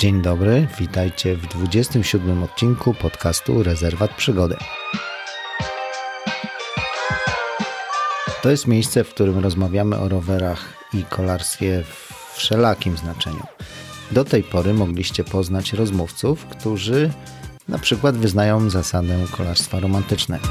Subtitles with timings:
[0.00, 4.56] Dzień dobry, witajcie w 27 odcinku podcastu Rezerwat Przygody.
[8.42, 13.42] To jest miejsce, w którym rozmawiamy o rowerach i kolarstwie w wszelakim znaczeniu.
[14.10, 17.10] Do tej pory mogliście poznać rozmówców, którzy
[17.68, 20.48] na przykład wyznają zasadę kolarstwa romantycznego.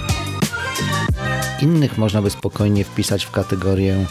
[1.62, 4.06] Innych można by spokojnie wpisać w kategorię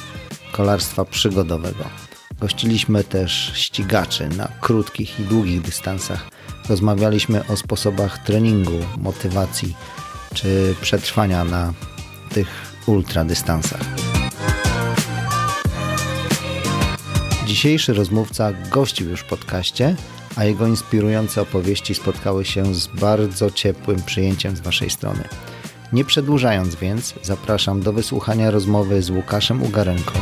[0.53, 2.08] kolarstwa przygodowego.
[2.41, 6.29] Gościliśmy też ścigaczy na krótkich i długich dystansach.
[6.69, 9.77] Rozmawialiśmy o sposobach treningu, motywacji
[10.35, 11.73] czy przetrwania na
[12.31, 12.49] tych
[12.87, 13.81] ultradystansach.
[17.47, 19.97] Dzisiejszy rozmówca gościł już w podcaście,
[20.37, 25.25] a jego inspirujące opowieści spotkały się z bardzo ciepłym przyjęciem z Waszej strony.
[25.93, 30.13] Nie przedłużając więc, zapraszam do wysłuchania rozmowy z Łukaszem Ugarenką,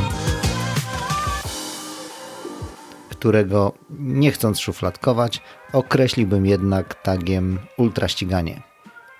[3.27, 5.41] którego, nie chcąc szufladkować,
[5.73, 8.61] określiłbym jednak tagiem ultraściganie.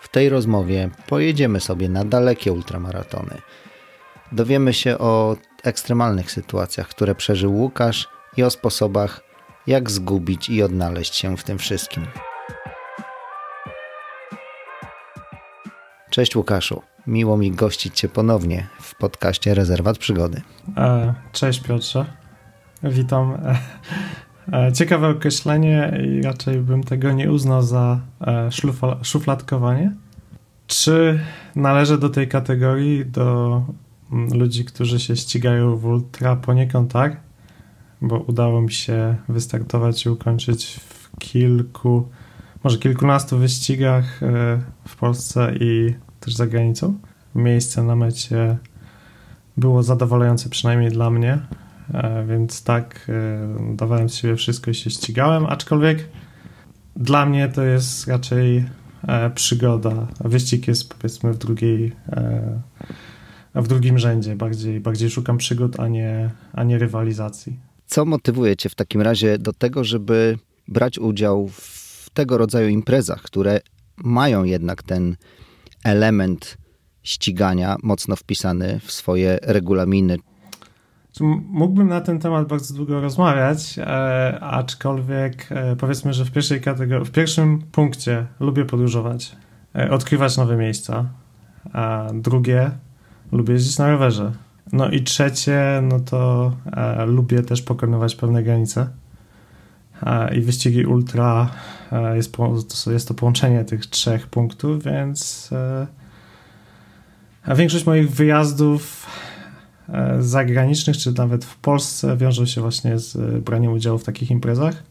[0.01, 3.41] W tej rozmowie pojedziemy sobie na dalekie ultramaratony.
[4.31, 9.23] Dowiemy się o ekstremalnych sytuacjach, które przeżył Łukasz i o sposobach,
[9.67, 12.07] jak zgubić i odnaleźć się w tym wszystkim.
[16.09, 20.41] Cześć Łukaszu, miło mi gościć Cię ponownie w podcaście Rezerwat Przygody.
[20.77, 22.05] E, cześć Piotrze,
[22.83, 23.33] witam.
[23.33, 23.57] E,
[24.67, 27.99] e, ciekawe określenie i raczej bym tego nie uznał za
[29.03, 29.95] szufladkowanie.
[30.67, 31.19] Czy
[31.55, 33.61] należę do tej kategorii, do
[34.11, 36.35] mm, ludzi, którzy się ścigają w ultra?
[36.35, 37.17] Poniekąd tak,
[38.01, 42.09] bo udało mi się wystartować i ukończyć w kilku,
[42.63, 44.19] może kilkunastu wyścigach
[44.87, 46.97] w Polsce i też za granicą.
[47.35, 48.57] Miejsce na mecie
[49.57, 51.66] było zadowalające przynajmniej dla mnie, e,
[52.27, 56.09] więc tak, e, dawałem z siebie wszystko i się ścigałem, aczkolwiek
[56.95, 58.65] dla mnie to jest raczej
[59.07, 60.07] e, przygoda.
[60.19, 61.91] Wyścig jest powiedzmy w drugiej
[63.55, 64.35] w drugim rzędzie.
[64.35, 67.59] Bardziej, bardziej szukam przygód, a nie, a nie rywalizacji.
[67.85, 70.37] Co motywuje Cię w takim razie do tego, żeby
[70.67, 73.59] brać udział w tego rodzaju imprezach, które
[73.97, 75.15] mają jednak ten
[75.83, 76.57] element
[77.03, 80.17] ścigania mocno wpisany w swoje regulaminy.
[81.21, 87.05] Mógłbym na ten temat bardzo długo rozmawiać, e, aczkolwiek e, powiedzmy, że w pierwszej kategorii,
[87.05, 89.35] w pierwszym punkcie lubię podróżować,
[89.75, 91.05] e, odkrywać nowe miejsca,
[91.73, 92.71] a drugie
[93.31, 94.31] lubię jeździć na rowerze.
[94.73, 96.51] No i trzecie, no to
[97.07, 98.89] lubię też pokonywać pewne granice.
[100.35, 101.49] I wyścigi ultra
[102.15, 102.37] jest,
[102.87, 105.49] jest to połączenie tych trzech punktów, więc
[107.45, 109.07] a większość moich wyjazdów
[110.19, 114.83] zagranicznych, czy nawet w Polsce, wiążą się właśnie z braniem udziału w takich imprezach.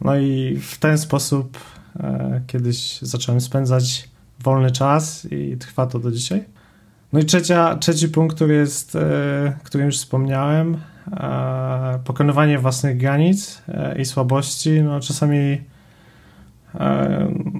[0.00, 1.58] No i w ten sposób
[2.46, 4.08] kiedyś zacząłem spędzać
[4.40, 6.44] wolny czas i trwa to do dzisiaj.
[7.12, 10.76] No i trzecia, trzeci punkt, który jest, e, którym już wspomniałem,
[11.12, 14.82] e, pokonywanie własnych granic e, i słabości.
[14.82, 15.60] No czasami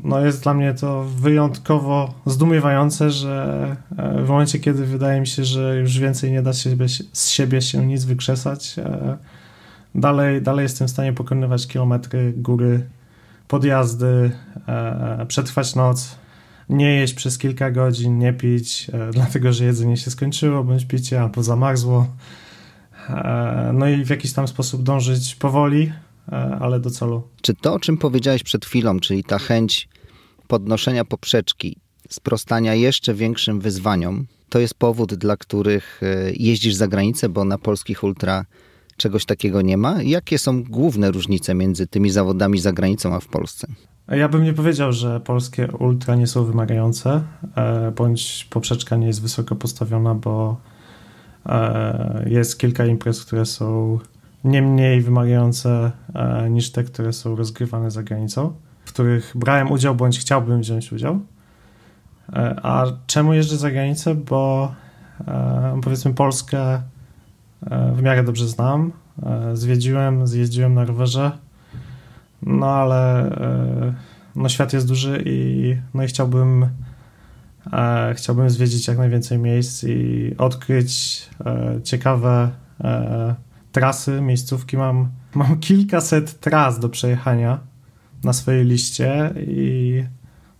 [0.04, 3.76] no jest dla mnie to wyjątkowo zdumiewające, że
[4.24, 6.76] w momencie, kiedy wydaje mi się, że już więcej nie da się
[7.12, 8.76] z siebie się nic wykrzesać,
[9.94, 12.86] dalej, dalej jestem w stanie pokonywać kilometry, góry,
[13.48, 14.30] podjazdy,
[15.28, 16.16] przetrwać noc,
[16.68, 21.20] nie jeść przez kilka godzin, nie pić, e, dlatego że jedzenie się skończyło, bądź picie
[21.20, 22.06] albo zamarzło.
[23.08, 25.92] E, no i w jakiś tam sposób dążyć powoli, e,
[26.60, 27.22] ale do celu.
[27.42, 29.88] Czy to, o czym powiedziałeś przed chwilą, czyli ta chęć
[30.48, 31.76] podnoszenia poprzeczki,
[32.08, 36.00] sprostania jeszcze większym wyzwaniom, to jest powód, dla których
[36.36, 38.44] jeździsz za granicę, bo na polskich ultra
[38.96, 40.02] czegoś takiego nie ma?
[40.02, 43.66] Jakie są główne różnice między tymi zawodami za granicą a w Polsce?
[44.08, 47.22] Ja bym nie powiedział, że polskie ultra nie są wymagające,
[47.56, 50.56] e, bądź poprzeczka nie jest wysoko postawiona, bo
[51.46, 53.98] e, jest kilka imprez, które są
[54.46, 58.52] nie mniej wymagające e, niż te, które są rozgrywane za granicą,
[58.84, 61.20] w których brałem udział bądź chciałbym wziąć udział.
[62.62, 64.14] A czemu jeżdżę za granicę?
[64.14, 64.74] Bo
[65.82, 66.82] powiedzmy Polskę
[67.92, 68.92] w miarę dobrze znam.
[69.54, 71.32] Zwiedziłem, zjeździłem na rowerze
[72.42, 73.94] no ale e,
[74.36, 76.68] no, świat jest duży i, no i chciałbym,
[77.72, 82.50] e, chciałbym zwiedzić jak najwięcej miejsc i odkryć e, ciekawe
[83.76, 84.76] trasy, miejscówki.
[84.76, 87.58] Mam, mam kilkaset tras do przejechania
[88.24, 90.04] na swojej liście i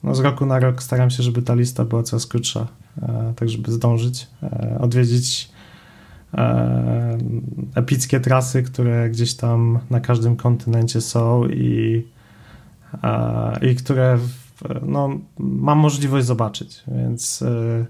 [0.04, 2.66] no, z roku na rok staram się, żeby ta lista była coraz krótsza,
[3.36, 4.26] tak żeby zdążyć
[4.80, 5.50] odwiedzić
[6.34, 7.18] e,
[7.74, 12.04] epickie trasy, które gdzieś tam na każdym kontynencie są i,
[13.04, 14.18] e, i które
[14.82, 17.86] no, mam możliwość zobaczyć, więc e,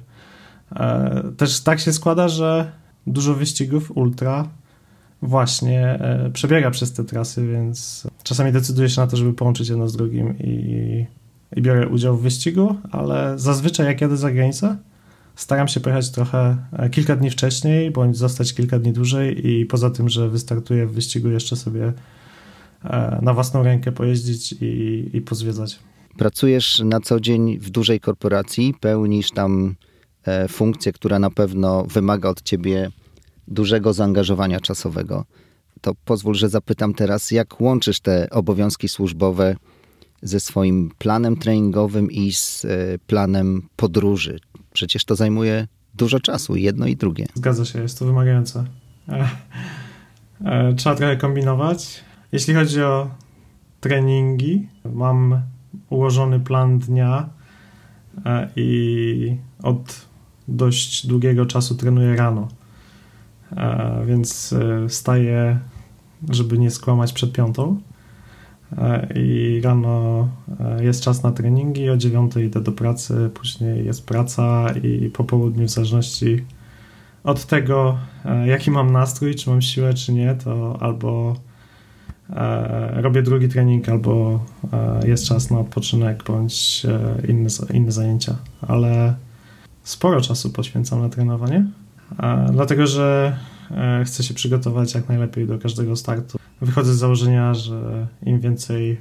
[0.77, 2.73] e, też tak się składa, że
[3.07, 4.49] dużo wyścigów ultra
[5.23, 9.89] właśnie e, przebiega przez te trasy, więc czasami decyduję się na to, żeby połączyć jedno
[9.89, 11.07] z drugim i,
[11.57, 14.77] i biorę udział w wyścigu, ale zazwyczaj jak jadę za granicę,
[15.37, 16.57] staram się pojechać trochę
[16.91, 21.29] kilka dni wcześniej, bądź zostać kilka dni dłużej i poza tym, że wystartuję w wyścigu,
[21.29, 21.93] jeszcze sobie
[23.23, 25.79] na własną rękę pojeździć i, i pozwiedzać.
[26.19, 29.75] Pracujesz na co dzień w dużej korporacji, pełnisz tam
[30.25, 32.91] e, funkcję, która na pewno wymaga od ciebie
[33.49, 35.25] dużego zaangażowania czasowego.
[35.81, 39.57] To pozwól, że zapytam teraz, jak łączysz te obowiązki służbowe
[40.23, 42.69] ze swoim planem treningowym i z e,
[43.07, 44.41] planem podróży?
[44.73, 47.27] Przecież to zajmuje dużo czasu, jedno i drugie.
[47.35, 48.65] Zgadza się, jest to wymagające.
[50.45, 52.05] E, trzeba trochę kombinować.
[52.33, 53.11] Jeśli chodzi o
[53.81, 55.43] treningi, mam
[55.91, 57.29] ułożony plan dnia
[58.25, 60.07] e, i od
[60.49, 62.49] dość długiego czasu trenuję rano.
[63.57, 65.59] E, więc e, wstaję,
[66.31, 67.81] żeby nie skłamać przed piątą.
[69.15, 70.29] I rano
[70.81, 75.67] jest czas na treningi, o dziewiątej idę do pracy, później jest praca i po południu
[75.67, 76.45] w zależności
[77.25, 77.99] od tego,
[78.45, 81.37] jaki mam nastrój, czy mam siłę, czy nie, to albo
[82.31, 88.37] E, robię drugi trening albo e, jest czas na odpoczynek bądź e, inne, inne zajęcia,
[88.61, 89.15] ale
[89.83, 91.67] sporo czasu poświęcam na trenowanie,
[92.53, 93.37] dlatego że
[94.05, 96.39] chcę się przygotować jak najlepiej do każdego startu.
[96.61, 99.01] Wychodzę z założenia, że im więcej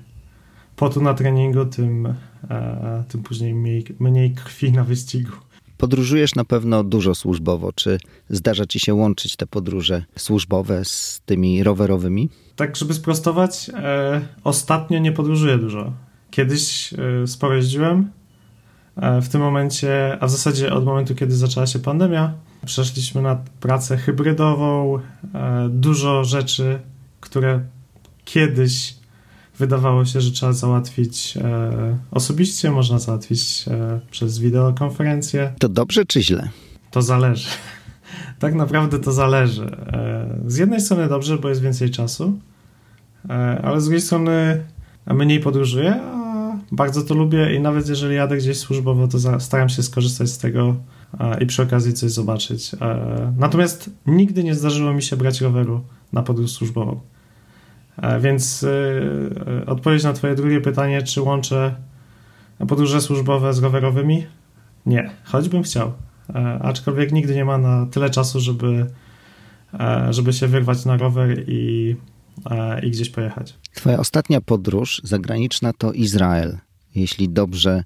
[0.76, 2.14] potu na treningu, tym,
[3.08, 5.32] tym później mniej, mniej krwi na wyścigu.
[5.78, 7.74] Podróżujesz na pewno dużo służbowo.
[7.74, 7.98] Czy
[8.30, 12.30] zdarza ci się łączyć te podróże służbowe z tymi rowerowymi?
[12.56, 15.94] Tak, żeby sprostować, e, ostatnio nie podróżuję dużo.
[16.32, 18.12] Kiedyś e, sporo jeździłem.
[18.96, 22.34] E, w tym momencie, a w zasadzie od momentu, kiedy zaczęła się pandemia,
[22.66, 25.00] przeszliśmy na pracę hybrydową.
[25.34, 26.80] E, dużo rzeczy,
[27.20, 27.60] które
[28.26, 28.96] kiedyś
[29.58, 35.54] wydawało się, że trzeba załatwić e, osobiście, można załatwić e, przez wideokonferencję.
[35.60, 36.50] To dobrze czy źle?
[36.92, 37.50] To zależy.
[38.40, 39.78] tak naprawdę to zależy.
[40.48, 42.40] Z jednej strony dobrze, bo jest więcej czasu,
[43.64, 44.64] ale z drugiej strony
[45.08, 49.84] mniej podróżuję, a bardzo to lubię i nawet jeżeli jadę gdzieś służbowo, to staram się
[49.84, 50.76] skorzystać z tego
[51.42, 52.74] i przy okazji coś zobaczyć.
[52.74, 55.82] E, natomiast nigdy nie zdarzyło mi się brać roweru
[56.14, 57.00] na podróż służbową.
[57.98, 58.70] E, więc e,
[59.62, 61.76] e, odpowiedź na Twoje drugie pytanie, czy łączę
[62.68, 64.26] podróże służbowe z rowerowymi?
[64.86, 65.94] Nie, choćbym chciał.
[66.62, 68.86] Aczkolwiek nigdy nie ma na tyle czasu, żeby,
[70.10, 71.96] żeby się wyrwać na rower i,
[72.84, 73.58] i gdzieś pojechać.
[73.74, 76.58] Twoja ostatnia podróż zagraniczna to Izrael.
[76.96, 77.84] Jeśli dobrze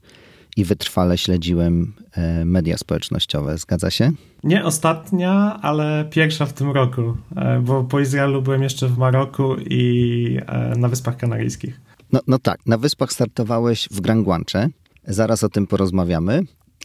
[0.57, 3.57] i wytrwale śledziłem e, media społecznościowe.
[3.57, 4.11] Zgadza się?
[4.43, 9.55] Nie ostatnia, ale pierwsza w tym roku, e, bo po Izraelu byłem jeszcze w Maroku
[9.59, 11.81] i e, na Wyspach Kanaryjskich.
[12.11, 14.69] No, no tak, na Wyspach startowałeś w Gran Guanche.
[15.07, 16.41] Zaraz o tym porozmawiamy.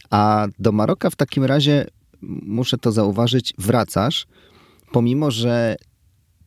[0.09, 1.85] A do Maroka w takim razie,
[2.45, 4.27] muszę to zauważyć, wracasz,
[4.91, 5.75] pomimo że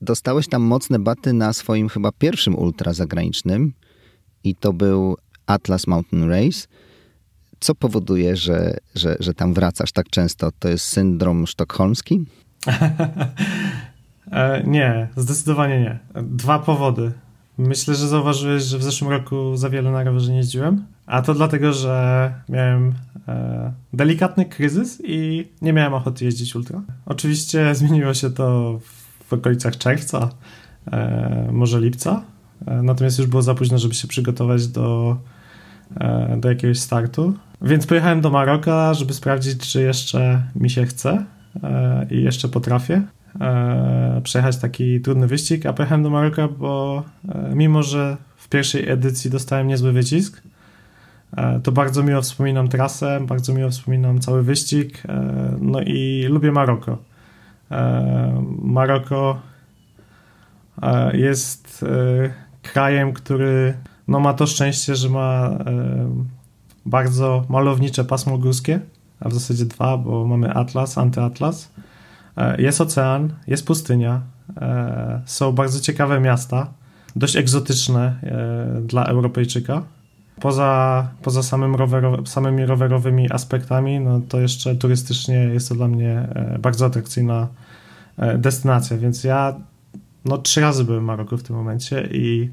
[0.01, 3.73] dostałeś tam mocne baty na swoim chyba pierwszym ultra zagranicznym
[4.45, 6.69] i to był Atlas Mountain Race
[7.61, 10.51] co powoduje, że, że, że tam wracasz tak często?
[10.59, 12.25] To jest syndrom sztokholmski?
[14.33, 16.23] E, nie, zdecydowanie nie.
[16.23, 17.13] Dwa powody.
[17.59, 21.35] Myślę, że zauważyłeś, że w zeszłym roku za wiele na rowerze nie jeździłem, a to
[21.35, 22.95] dlatego, że miałem
[23.29, 26.83] e, delikatny kryzys i nie miałem ochoty jeździć ultra.
[27.07, 28.79] Oczywiście zmieniło się to
[29.27, 30.29] w okolicach czerwca,
[30.93, 32.23] e, może lipca,
[32.83, 35.17] natomiast już było za późno, żeby się przygotować do,
[36.37, 37.35] do jakiegoś startu.
[37.63, 41.25] Więc pojechałem do Maroka, żeby sprawdzić, czy jeszcze mi się chce
[41.63, 43.03] e, i jeszcze potrafię
[43.41, 48.89] e, przejechać taki trudny wyścig, a pojechałem do Maroka, bo e, mimo, że w pierwszej
[48.89, 50.43] edycji dostałem niezły wycisk,
[51.63, 55.03] to bardzo miło wspominam trasę, bardzo miło wspominam cały wyścig,
[55.61, 56.99] no i lubię Maroko.
[58.63, 59.41] Maroko
[61.13, 61.85] jest
[62.63, 63.75] krajem, który
[64.09, 65.59] no, ma to szczęście, że ma
[66.89, 68.81] bardzo malownicze pasmo górskie,
[69.21, 71.73] a w zasadzie dwa, bo mamy Atlas, Antyatlas.
[72.37, 74.21] E, jest ocean, jest pustynia,
[74.61, 76.73] e, są bardzo ciekawe miasta,
[77.17, 79.83] dość egzotyczne e, dla Europejczyka.
[80.41, 81.77] Poza, poza samym
[82.27, 86.29] samymi rowerowymi aspektami, no to jeszcze turystycznie jest to dla mnie
[86.59, 87.49] bardzo atrakcyjna
[88.39, 89.55] destynacja, więc ja
[90.25, 92.51] no trzy razy byłem w Maroku w tym momencie i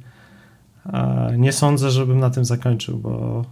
[1.38, 3.46] nie sądzę, żebym na tym zakończył, bo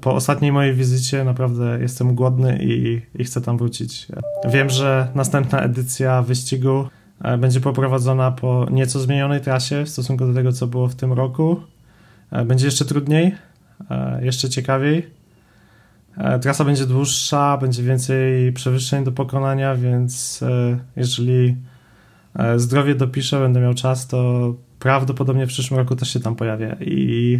[0.00, 4.06] po ostatniej mojej wizycie naprawdę jestem głodny i, i chcę tam wrócić.
[4.48, 6.88] Wiem, że następna edycja wyścigu
[7.38, 11.56] będzie poprowadzona po nieco zmienionej trasie w stosunku do tego, co było w tym roku.
[12.46, 13.34] Będzie jeszcze trudniej,
[14.20, 15.06] jeszcze ciekawiej.
[16.40, 20.44] Trasa będzie dłuższa, będzie więcej przewyższeń do pokonania, więc
[20.96, 21.56] jeżeli
[22.56, 26.76] zdrowie dopiszę, będę miał czas, to prawdopodobnie w przyszłym roku też się tam pojawię.
[26.80, 27.38] I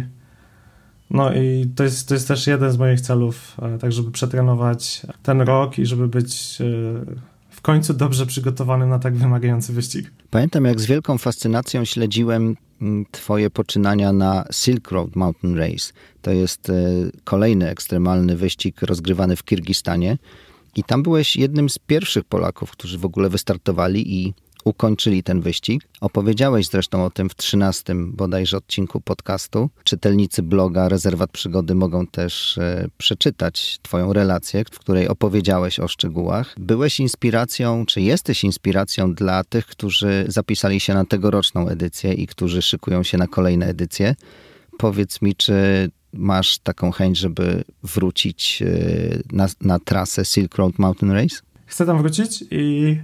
[1.09, 5.41] no i to jest, to jest też jeden z moich celów, tak żeby przetrenować ten
[5.41, 6.57] rok i żeby być
[7.49, 10.11] w końcu dobrze przygotowany na tak wymagający wyścig.
[10.29, 15.93] Pamiętam, jak z wielką fascynacją śledziłem mm, Twoje poczynania na Silk Road Mountain Race.
[16.21, 16.73] To jest e,
[17.23, 20.17] kolejny ekstremalny wyścig rozgrywany w Kirgistanie.
[20.75, 24.33] I tam byłeś jednym z pierwszych Polaków, którzy w ogóle wystartowali i
[24.65, 25.87] ukończyli ten wyścig.
[26.01, 29.69] Opowiedziałeś zresztą o tym w 13 bodajże odcinku podcastu.
[29.83, 36.55] Czytelnicy bloga Rezerwat Przygody mogą też e, przeczytać Twoją relację, w której opowiedziałeś o szczegółach.
[36.57, 42.61] Byłeś inspiracją, czy jesteś inspiracją dla tych, którzy zapisali się na tegoroczną edycję i którzy
[42.61, 44.15] szykują się na kolejne edycje.
[44.77, 48.67] Powiedz mi, czy masz taką chęć, żeby wrócić e,
[49.31, 51.35] na, na trasę Silk Road Mountain Race?
[51.65, 52.97] Chcę tam wrócić i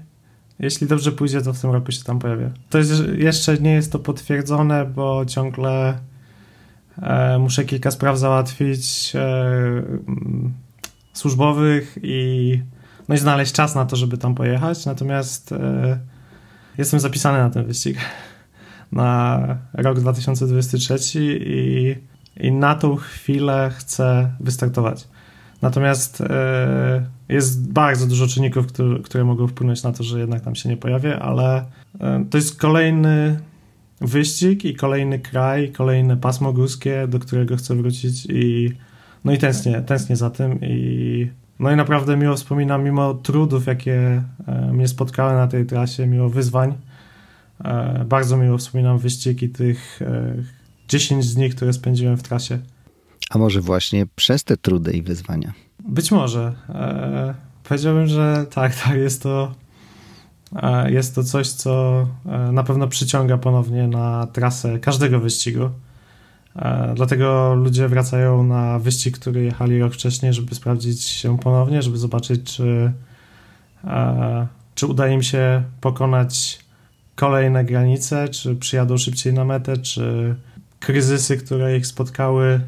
[0.61, 2.51] jeśli dobrze pójdzie, to w tym roku się tam pojawię.
[2.69, 5.99] To jest, jeszcze nie jest to potwierdzone, bo ciągle
[7.01, 9.19] e, muszę kilka spraw załatwić e,
[10.07, 10.53] mm,
[11.13, 12.59] służbowych i,
[13.09, 14.85] no i znaleźć czas na to, żeby tam pojechać.
[14.85, 15.99] Natomiast e,
[16.77, 17.97] jestem zapisany na ten wyścig
[18.91, 19.41] na
[19.73, 20.99] rok 2023
[21.45, 21.95] i,
[22.37, 25.07] i na tą chwilę chcę wystartować.
[25.61, 30.55] Natomiast e, jest bardzo dużo czynników, które, które mogą wpłynąć na to, że jednak tam
[30.55, 31.65] się nie pojawię, ale
[31.99, 33.39] e, to jest kolejny
[34.01, 38.71] wyścig i kolejny kraj, kolejne pasmo górskie, do którego chcę wrócić i
[39.25, 41.27] no i tęsknię, tęsknię za tym i
[41.59, 46.29] no i naprawdę miło wspominam, mimo trudów, jakie e, mnie spotkały na tej trasie, mimo
[46.29, 46.73] wyzwań,
[48.05, 49.99] bardzo miło wspominam wyścigi tych
[50.87, 52.59] 10 dni, które spędziłem w trasie.
[53.31, 55.53] A może właśnie przez te trudy i wyzwania?
[55.79, 56.53] Być może.
[56.69, 57.33] E,
[57.63, 59.51] powiedziałbym, że tak, tak, jest to
[60.55, 65.69] e, jest to coś, co e, na pewno przyciąga ponownie na trasę każdego wyścigu.
[66.55, 71.97] E, dlatego ludzie wracają na wyścig, który jechali rok wcześniej, żeby sprawdzić się ponownie, żeby
[71.97, 72.93] zobaczyć, czy,
[73.83, 76.59] e, czy uda im się pokonać
[77.15, 80.35] kolejne granice, czy przyjadą szybciej na metę, czy
[80.79, 82.61] kryzysy, które ich spotkały,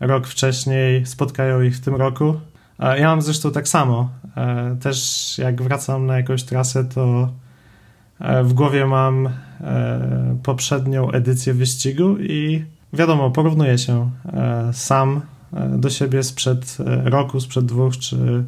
[0.00, 2.40] rok wcześniej, spotkają ich w tym roku.
[2.78, 4.10] Ja mam zresztą tak samo.
[4.36, 7.32] E, też jak wracam na jakąś trasę, to
[8.20, 14.10] e, w głowie mam e, poprzednią edycję wyścigu i wiadomo, porównuję się
[14.72, 15.20] sam
[15.78, 18.44] do siebie sprzed roku, sprzed dwóch, czy,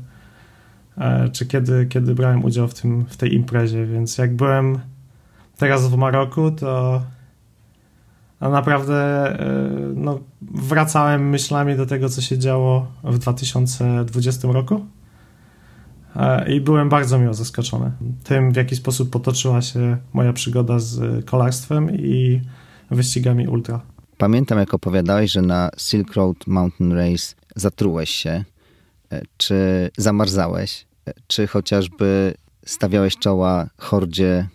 [1.32, 3.86] czy kiedy, kiedy brałem udział w, tym, w tej imprezie.
[3.86, 4.78] Więc jak byłem
[5.56, 7.02] teraz w Maroku, to
[8.40, 14.86] a naprawdę e, no, wracałem myślami do tego, co się działo w 2020 roku.
[16.16, 17.92] E, i byłem bardzo miło zaskoczony
[18.24, 22.40] tym, w jaki sposób potoczyła się moja przygoda z kolarstwem i
[22.90, 23.80] wyścigami ultra.
[24.18, 28.44] Pamiętam, jak opowiadałeś, że na Silk Road Mountain Race zatrułeś się,
[29.12, 30.86] e, czy zamarzałeś,
[31.26, 32.34] czy chociażby
[32.66, 34.48] stawiałeś czoła hordzie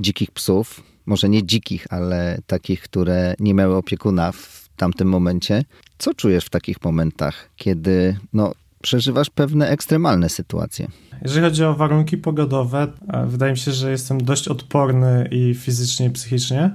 [0.00, 5.64] dzikich psów, może nie dzikich, ale takich, które nie miały opiekuna w tamtym momencie.
[5.98, 10.88] Co czujesz w takich momentach, kiedy no, przeżywasz pewne ekstremalne sytuacje?
[11.22, 16.06] Jeżeli chodzi o warunki pogodowe, e, wydaje mi się, że jestem dość odporny i fizycznie,
[16.06, 16.70] i psychicznie.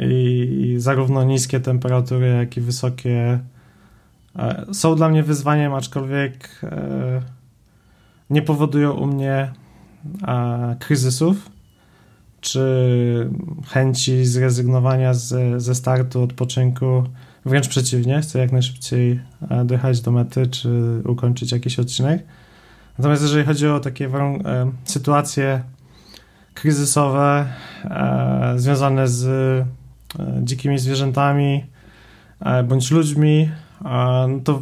[0.00, 3.40] I zarówno niskie temperatury, jak i wysokie
[4.36, 7.22] e, są dla mnie wyzwaniem, aczkolwiek e,
[8.30, 9.52] nie powodują u mnie
[10.78, 11.55] kryzysów
[12.40, 13.30] czy
[13.66, 17.04] chęci zrezygnowania z, ze startu, odpoczynku.
[17.44, 20.70] Wręcz przeciwnie, chcę jak najszybciej e, dojechać do mety, czy
[21.04, 22.24] ukończyć jakiś odcinek.
[22.98, 25.62] Natomiast jeżeli chodzi o takie e, sytuacje
[26.54, 27.46] kryzysowe
[27.84, 29.66] e, związane z e,
[30.42, 31.64] dzikimi zwierzętami
[32.40, 33.50] e, bądź ludźmi,
[33.84, 34.60] e, no to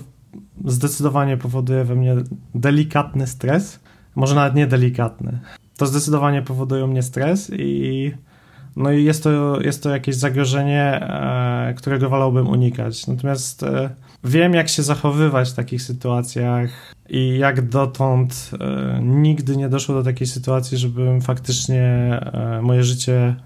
[0.65, 2.15] zdecydowanie powoduje we mnie
[2.55, 3.81] delikatny stres,
[4.15, 5.39] może nawet nie delikatny
[5.77, 8.13] to zdecydowanie powoduje mnie stres i
[8.77, 13.07] no i jest to, jest to jakieś zagrożenie, e, którego wolałbym unikać.
[13.07, 13.91] Natomiast e,
[14.25, 16.71] wiem, jak się zachowywać w takich sytuacjach
[17.09, 21.85] i jak dotąd e, nigdy nie doszło do takiej sytuacji, żebym faktycznie
[22.63, 23.37] moje życie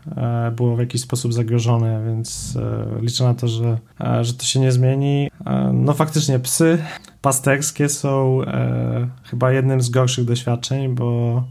[0.56, 2.58] było w jakiś sposób zagrożone, więc
[3.00, 3.78] liczę na to, że,
[4.20, 5.30] że to się nie zmieni.
[5.72, 6.78] No faktycznie psy
[7.20, 8.40] pasterskie są
[9.24, 11.42] chyba jednym z gorszych doświadczeń, bo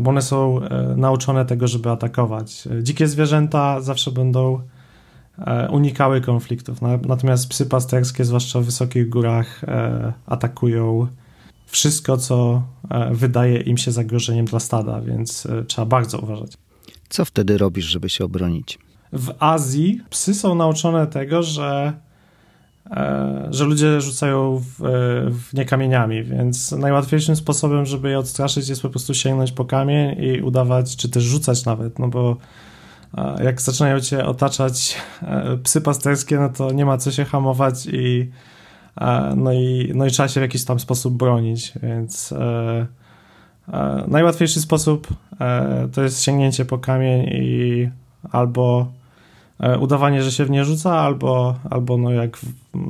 [0.00, 0.60] bo one są
[0.96, 2.68] nauczone tego, żeby atakować.
[2.82, 4.60] Dzikie zwierzęta zawsze będą
[5.46, 6.78] E, unikały konfliktów.
[7.06, 11.06] Natomiast psy pasterskie, zwłaszcza w wysokich górach, e, atakują
[11.66, 16.52] wszystko, co e, wydaje im się zagrożeniem dla stada, więc trzeba bardzo uważać.
[17.08, 18.78] Co wtedy robisz, żeby się obronić?
[19.12, 21.92] W Azji psy są nauczone tego, że,
[23.50, 24.74] że ludzie rzucają w,
[25.30, 30.24] w nie kamieniami, więc najłatwiejszym sposobem, żeby je odstraszyć, jest po prostu sięgnąć po kamień
[30.24, 32.36] i udawać, czy też rzucać nawet, no bo
[33.44, 38.30] jak zaczynają cię otaczać e, psy pasterskie, no to nie ma co się hamować i
[39.36, 42.86] no i, no i trzeba się w jakiś tam sposób bronić, więc e,
[43.72, 45.08] e, najłatwiejszy sposób
[45.92, 47.88] to jest sięgnięcie po kamień i
[48.32, 48.92] albo
[49.80, 52.38] udawanie, że się w nie rzuca, albo, albo no jak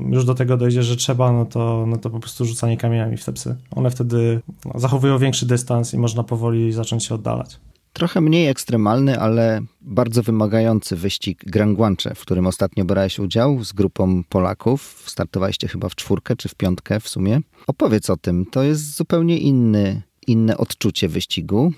[0.09, 3.25] już do tego dojdzie, że trzeba, no to, no to po prostu rzucanie kamieniami w
[3.25, 3.57] te psy.
[3.71, 4.41] One wtedy
[4.75, 7.61] zachowują większy dystans i można powoli zacząć się oddalać.
[7.93, 13.73] Trochę mniej ekstremalny, ale bardzo wymagający wyścig Grand Guanche, w którym ostatnio brałeś udział z
[13.73, 15.03] grupą Polaków.
[15.07, 17.41] Startowaliście chyba w czwórkę czy w piątkę w sumie.
[17.67, 18.47] Opowiedz o tym.
[18.47, 21.73] To jest zupełnie inny, inne odczucie wyścigu.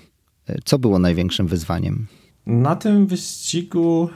[0.65, 2.07] Co było największym wyzwaniem?
[2.45, 4.09] Na tym wyścigu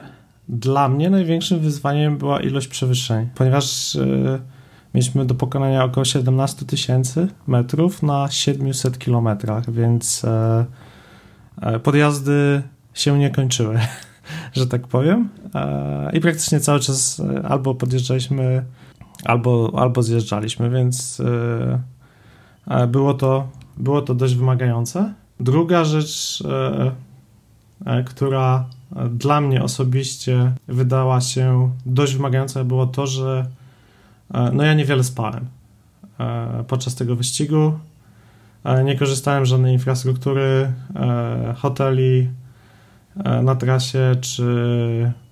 [0.50, 4.40] dla mnie największym wyzwaniem była ilość przewyższeń, ponieważ yy,
[4.94, 10.26] mieliśmy do pokonania około 17 tysięcy metrów na 700 kilometrach, więc
[11.64, 13.80] yy, podjazdy się nie kończyły,
[14.54, 15.30] że tak powiem.
[15.56, 18.66] E, I praktycznie cały czas albo podjeżdżaliśmy,
[19.26, 21.22] albo, albo zjeżdżaliśmy, więc
[22.88, 25.14] było to, było to dość wymagające.
[25.40, 26.44] Druga rzecz,
[28.06, 28.66] która
[29.10, 33.46] dla mnie osobiście wydała się dość wymagająca, było to, że
[34.54, 35.46] no ja niewiele spałem
[36.68, 37.74] podczas tego wyścigu
[38.84, 42.30] nie korzystałem z żadnej infrastruktury, e, hoteli
[43.24, 44.44] e, na trasie, czy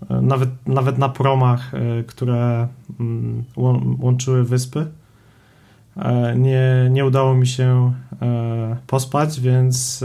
[0.09, 1.71] e, nawet, nawet na promach,
[2.07, 2.67] które
[2.99, 3.43] mm,
[3.99, 4.87] łączyły wyspy.
[6.35, 7.93] Nie, nie udało mi się
[8.87, 10.03] pospać, więc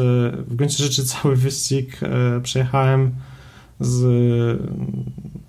[0.48, 2.00] w gruncie rzeczy cały wyścig
[2.42, 3.14] przejechałem
[3.80, 4.62] z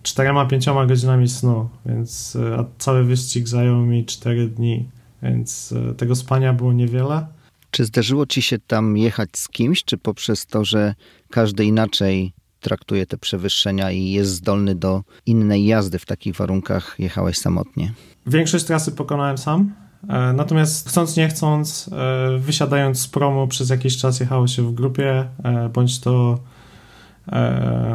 [0.03, 4.89] czterema, pięcioma godzinami snu, więc a cały wyścig zajął mi 4 dni,
[5.23, 7.27] więc tego spania było niewiele.
[7.71, 10.95] Czy zdarzyło ci się tam jechać z kimś, czy poprzez to, że
[11.29, 17.37] każdy inaczej traktuje te przewyższenia i jest zdolny do innej jazdy w takich warunkach, jechałeś
[17.37, 17.93] samotnie?
[18.27, 19.73] Większość trasy pokonałem sam.
[20.09, 24.73] E, natomiast chcąc, nie chcąc, e, wysiadając z promu przez jakiś czas jechało się w
[24.73, 26.39] grupie, e, bądź to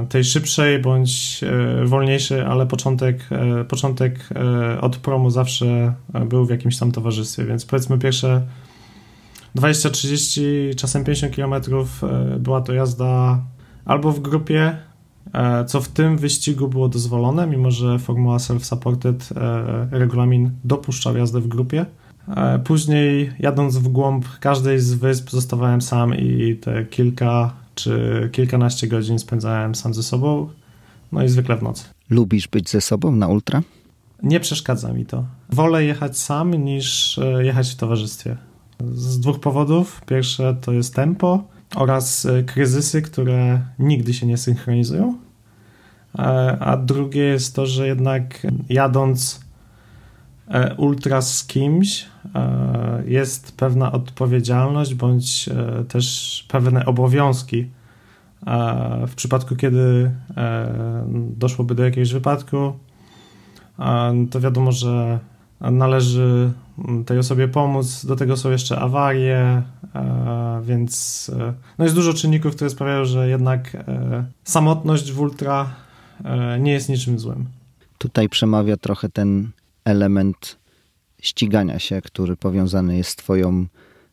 [0.09, 1.40] tej szybszej, bądź
[1.85, 3.29] wolniejszej, ale początek,
[3.68, 4.29] początek
[4.81, 5.94] od promu zawsze
[6.29, 8.42] był w jakimś tam towarzystwie, więc powiedzmy pierwsze
[9.57, 13.42] 20-30, czasem 50 km e, była to jazda
[13.85, 14.77] albo w grupie,
[15.33, 21.40] e, co w tym wyścigu było dozwolone, mimo że formuła self-supported e, regulamin dopuszczał jazdę
[21.40, 21.87] w grupie.
[22.64, 29.19] Później jadąc w głąb każdej z wysp zostawałem sam i te kilka czy kilkanaście godzin
[29.19, 30.49] spędzałem sam ze sobą,
[31.13, 31.85] no i zwykle w nocy.
[32.11, 33.63] Lubisz być ze sobą na ultra?
[34.23, 35.25] Nie przeszkadza mi to.
[35.51, 38.37] Wolę jechać sam niż jechać w towarzystwie.
[38.95, 40.01] Z dwóch powodów.
[40.07, 45.19] Pierwsze to jest tempo oraz e, kryzysy, które nigdy się nie synchronizują.
[46.19, 46.23] E,
[46.61, 49.44] a drugie jest to, że jednak jadąc e,
[50.77, 52.07] ultra z kimś
[53.07, 55.49] jest pewna odpowiedzialność bądź
[55.89, 57.71] też pewne obowiązki.
[59.07, 60.11] W przypadku, kiedy
[61.37, 62.73] doszłoby do jakiegoś wypadku,
[64.31, 65.19] to wiadomo, że
[65.61, 66.53] należy
[67.07, 68.07] tej osobie pomóc.
[68.07, 69.63] Do tego są jeszcze awarie,
[69.95, 75.75] e, więc e, no jest dużo czynników, które sprawiają, że jednak e, samotność w ultra
[76.61, 77.47] nie jest niczym złym.
[77.99, 79.51] Tutaj przemawia trochę ten
[79.85, 80.59] element
[81.23, 83.66] ścigania się, który powiązany jest z Twoją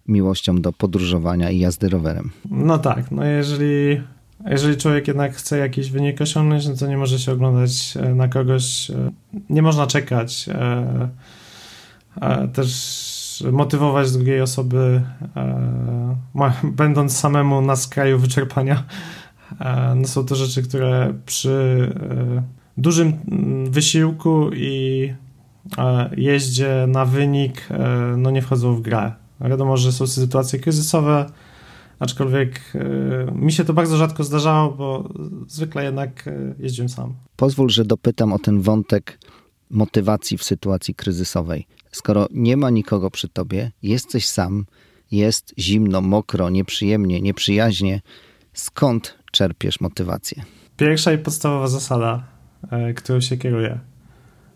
[0.07, 2.31] miłością do podróżowania i jazdy rowerem.
[2.49, 4.01] No tak, no jeżeli,
[4.45, 8.91] jeżeli człowiek jednak chce jakiś wynik osiągnąć, no to nie może się oglądać na kogoś,
[9.49, 10.49] nie można czekać
[12.53, 15.01] też motywować drugiej osoby,
[16.63, 18.83] będąc samemu na skraju wyczerpania,
[19.95, 21.87] no są to rzeczy, które przy
[22.77, 25.13] dużym mm, wysiłku i
[26.17, 27.67] jeździe na wynik
[28.17, 29.11] no nie wchodzą w grę.
[29.41, 31.25] Wiadomo, że są sytuacje kryzysowe,
[31.99, 32.61] aczkolwiek
[33.35, 35.09] mi się to bardzo rzadko zdarzało, bo
[35.47, 37.13] zwykle jednak jeździłem sam.
[37.35, 39.19] Pozwól, że dopytam o ten wątek
[39.69, 41.67] motywacji w sytuacji kryzysowej.
[41.91, 44.65] Skoro nie ma nikogo przy tobie, jesteś sam,
[45.11, 48.01] jest zimno, mokro, nieprzyjemnie, nieprzyjaźnie,
[48.53, 50.43] skąd czerpiesz motywację?
[50.77, 52.23] Pierwsza i podstawowa zasada,
[52.71, 53.79] e, którą się kieruję.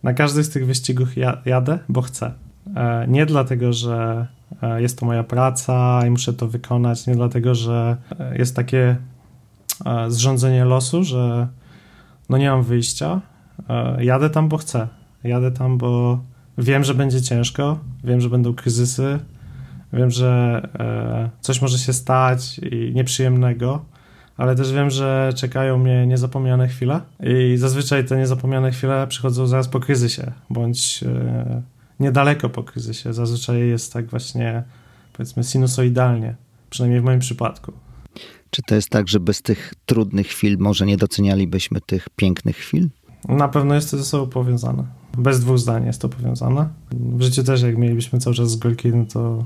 [0.05, 1.09] Na każdy z tych wyścigów
[1.45, 2.31] jadę, bo chcę.
[2.75, 4.27] E, nie dlatego, że
[4.61, 7.97] e, jest to moja praca i muszę to wykonać, nie dlatego, że
[8.35, 8.95] jest takie
[10.07, 11.47] zrządzenie losu, że
[12.29, 13.21] no nie mam wyjścia.
[13.99, 14.87] Jadę tam, bo chcę.
[15.23, 16.19] Jadę tam, bo
[16.57, 19.19] wiem, że będzie ciężko, wiem, że będą kryzysy,
[19.93, 23.85] wiem, że e, coś może się stać i nieprzyjemnego,
[24.37, 29.67] ale też wiem, że czekają mnie niezapomniane chwile i zazwyczaj te niezapomniane chwile przychodzą zaraz
[29.67, 31.61] po kryzysie, bądź e,
[31.99, 33.13] niedaleko po kryzysie.
[33.13, 34.63] Zazwyczaj jest tak właśnie,
[35.13, 36.35] powiedzmy, sinusoidalnie,
[36.69, 37.71] przynajmniej w moim przypadku.
[38.49, 42.89] Czy to jest tak, że bez tych trudnych chwil może nie docenialibyśmy tych pięknych chwil?
[43.27, 44.83] Na pewno jest to ze sobą powiązane.
[45.17, 46.69] Bez dwóch zdań jest to powiązane.
[46.91, 49.45] W życiu też, jak mielibyśmy cały czas z górki, no to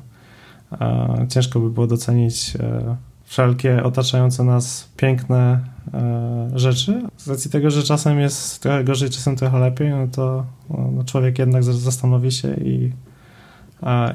[0.71, 2.95] e, ciężko by było docenić e,
[3.29, 5.59] wszelkie otaczające nas piękne
[5.93, 7.01] e, rzeczy.
[7.17, 11.39] Z racji tego, że czasem jest trochę gorzej, czasem trochę lepiej, no to no, człowiek
[11.39, 12.91] jednak zastanowi się i,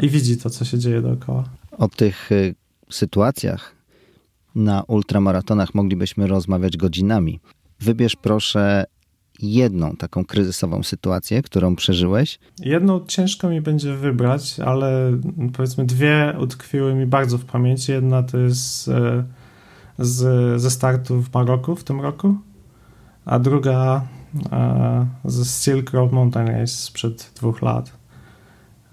[0.01, 1.45] i widzi to, co się dzieje dookoła.
[1.79, 2.55] O tych y,
[2.91, 3.75] sytuacjach
[4.55, 7.41] na ultramaratonach moglibyśmy rozmawiać godzinami.
[7.81, 8.85] Wybierz proszę
[9.41, 12.39] jedną taką kryzysową sytuację, którą przeżyłeś?
[12.61, 15.19] Jedną ciężko mi będzie wybrać, ale
[15.53, 17.93] powiedzmy dwie utkwiły mi bardzo w pamięci.
[17.93, 19.25] Jedna to jest e,
[19.99, 22.37] z, ze startu w Maroku w tym roku,
[23.25, 24.03] a druga
[24.53, 27.93] e, ze Silk Road Mountain Race sprzed dwóch lat.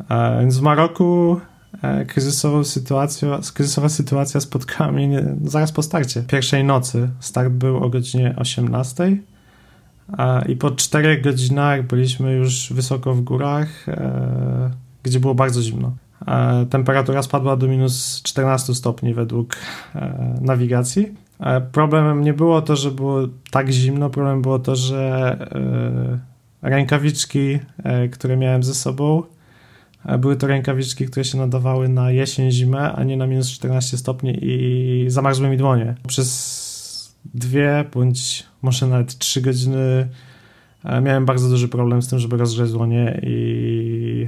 [0.09, 1.39] E, więc w Maroku
[2.07, 6.23] kryzysowa sytuacja, kryzysowa sytuacja spotkała mnie zaraz po starcie.
[6.23, 7.09] Pierwszej nocy.
[7.19, 9.17] Start był o godzinie 18
[10.47, 14.71] i po czterech godzinach byliśmy już wysoko w górach, e,
[15.03, 15.91] gdzie było bardzo zimno.
[16.27, 19.55] E, temperatura spadła do minus 14 stopni według
[19.95, 21.15] e, nawigacji.
[21.71, 23.19] Problemem nie było to, że było
[23.51, 25.37] tak zimno, problemem było to, że
[26.61, 27.59] rękawiczki,
[28.11, 29.23] które miałem ze sobą,
[30.19, 34.39] były to rękawiczki, które się nadawały na jesień, zimę, a nie na minus 14 stopni
[34.41, 35.95] i zamarzły mi dłonie.
[36.07, 36.60] Przez
[37.25, 40.09] dwie bądź może nawet trzy godziny
[40.83, 44.27] e, miałem bardzo duży problem z tym, żeby rozgrzeć dłonie i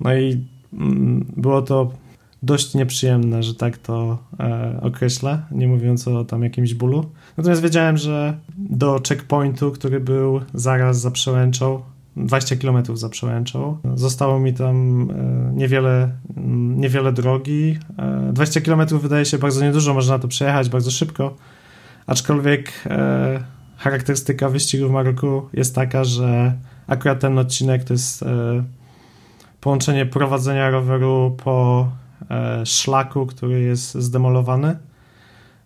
[0.00, 1.92] no i mm, było to
[2.42, 7.04] dość nieprzyjemne, że tak to e, określę, nie mówiąc o tam jakimś bólu.
[7.36, 11.82] Natomiast wiedziałem, że do checkpointu, który był zaraz za przełęczą,
[12.16, 17.78] 20 km za przełęczą, zostało mi tam e, niewiele, mm, niewiele drogi.
[17.98, 21.36] E, 20 km wydaje się bardzo niedużo, można to przejechać bardzo szybko,
[22.06, 23.44] Aczkolwiek e,
[23.76, 26.52] charakterystyka wyścigu w Maroku jest taka, że
[26.86, 28.26] akurat ten odcinek to jest e,
[29.60, 31.88] połączenie prowadzenia roweru po
[32.30, 34.76] e, szlaku, który jest zdemolowany.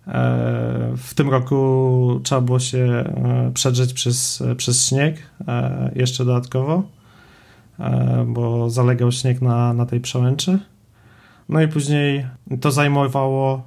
[0.08, 5.16] E, w tym roku trzeba było się e, przedrzeć przez, przez śnieg
[5.48, 6.82] e, jeszcze dodatkowo,
[8.26, 10.58] bo zalegał śnieg na, na tej przełęczy.
[11.48, 12.26] No i później
[12.60, 13.62] to zajmowało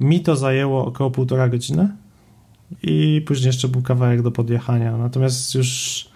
[0.00, 1.88] mi to zajęło około półtora godziny
[2.82, 4.96] i później jeszcze był kawałek do podjechania.
[4.96, 6.08] Natomiast już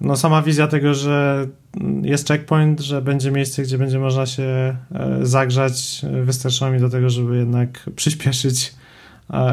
[0.00, 1.46] no sama wizja tego, że
[2.02, 4.76] jest checkpoint, że będzie miejsce, gdzie będzie można się e,
[5.22, 8.74] zagrzać, wystarczyło mi do tego, żeby jednak przyspieszyć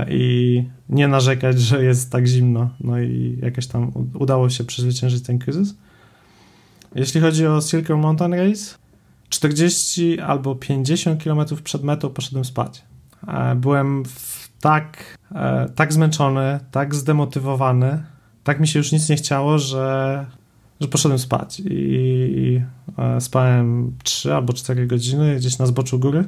[0.10, 2.70] i nie narzekać, że jest tak zimno.
[2.80, 5.76] No i jakoś tam udało się przezwyciężyć ten kryzys.
[6.96, 8.76] Jeśli chodzi o Silk Mountain Race,
[9.30, 12.84] 40 albo 50 km przed metą poszedłem spać.
[13.28, 14.04] E, byłem
[14.60, 18.04] tak, e, tak zmęczony, tak zdemotywowany,
[18.44, 20.26] tak mi się już nic nie chciało, że,
[20.82, 22.62] że poszedłem spać i
[22.98, 26.28] e, spałem 3 albo 4 godziny gdzieś na zboczu góry,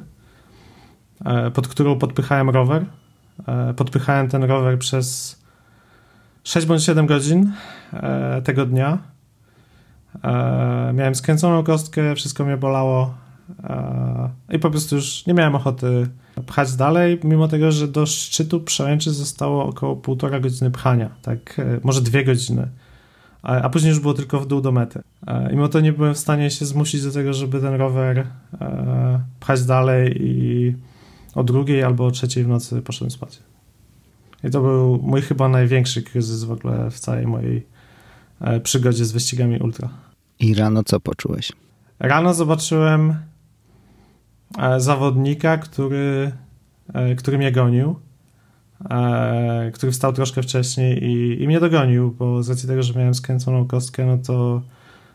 [1.54, 2.86] pod którą podpychałem rower.
[3.76, 5.38] Podpychałem ten rower przez
[6.44, 7.52] 6 bądź 7 godzin
[8.44, 8.98] tego dnia.
[10.94, 13.14] Miałem skręconą kostkę, wszystko mnie bolało
[14.52, 16.08] i po prostu już nie miałem ochoty
[16.46, 21.80] pchać dalej, mimo tego, że do szczytu przełęczy zostało około półtora godziny pchania, tak, e,
[21.82, 22.68] może dwie godziny.
[23.42, 25.02] A, a później już było tylko w dół do mety.
[25.26, 28.26] E, mimo to nie byłem w stanie się zmusić do tego, żeby ten rower
[28.60, 30.74] e, pchać dalej i
[31.34, 33.38] o drugiej albo o trzeciej w nocy poszedłem spać.
[34.44, 37.66] I to był mój chyba największy kryzys w ogóle w całej mojej
[38.40, 39.88] e, przygodzie z wyścigami ultra.
[40.40, 41.52] I rano co poczułeś?
[41.98, 43.16] Rano zobaczyłem e,
[44.78, 46.32] zawodnika, który,
[46.94, 47.96] e, który mnie gonił,
[49.72, 53.66] który wstał troszkę wcześniej i, i mnie dogonił, bo z racji tego, że miałem skręconą
[53.66, 54.62] kostkę, no to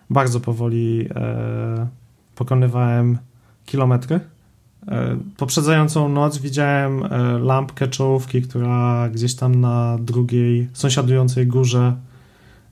[0.10, 1.10] bardzo powoli
[2.36, 3.18] pokonywałem
[3.66, 4.20] kilometry.
[4.88, 11.96] E, poprzedzającą noc widziałem e, lampkę czołówki, która gdzieś tam na drugiej, sąsiadującej górze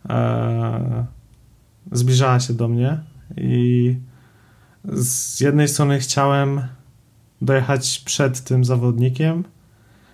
[0.09, 1.05] e,
[1.91, 2.99] zbliżała się do mnie
[3.37, 3.95] i
[4.85, 6.61] z jednej strony chciałem
[7.41, 9.43] dojechać przed tym zawodnikiem,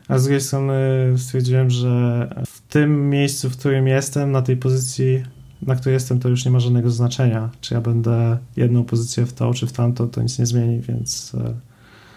[0.07, 0.73] a z drugiej strony
[1.17, 5.23] stwierdziłem, że w tym miejscu, w którym jestem, na tej pozycji,
[5.61, 7.49] na której jestem, to już nie ma żadnego znaczenia.
[7.61, 11.35] Czy ja będę jedną pozycję w to, czy w tamto, to nic nie zmieni, więc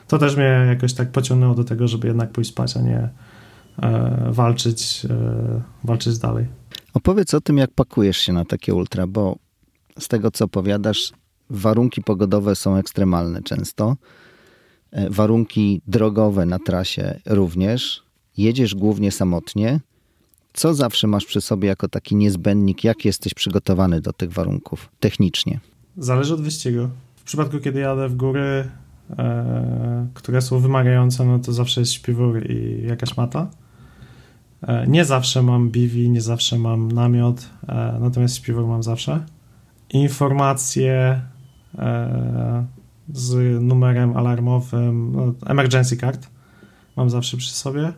[0.09, 3.09] to też mnie jakoś tak pociągnęło do tego, żeby jednak pójść spać, a nie
[3.83, 6.47] e, walczyć, e, walczyć dalej.
[6.95, 9.37] Opowiedz o tym, jak pakujesz się na takie ultra, bo
[9.99, 11.13] z tego, co opowiadasz,
[11.51, 13.97] warunki pogodowe są ekstremalne często.
[14.91, 18.03] E, warunki drogowe na trasie również.
[18.37, 19.81] Jedziesz głównie samotnie.
[20.53, 22.85] Co zawsze masz przy sobie jako taki niezbędnik?
[22.85, 25.61] Jak jesteś przygotowany do tych warunków technicznie?
[25.97, 26.89] Zależy od wyścigu.
[27.17, 28.69] W przypadku, kiedy jadę w góry,
[29.19, 33.51] E, które są wymagające, no to zawsze jest śpiwór i jakaś mata.
[34.63, 39.25] E, nie zawsze mam biwi, nie zawsze mam namiot, e, natomiast śpiwór mam zawsze.
[39.91, 41.21] Informacje
[43.13, 46.29] z numerem alarmowym, no, emergency card
[46.97, 47.93] mam zawsze przy sobie.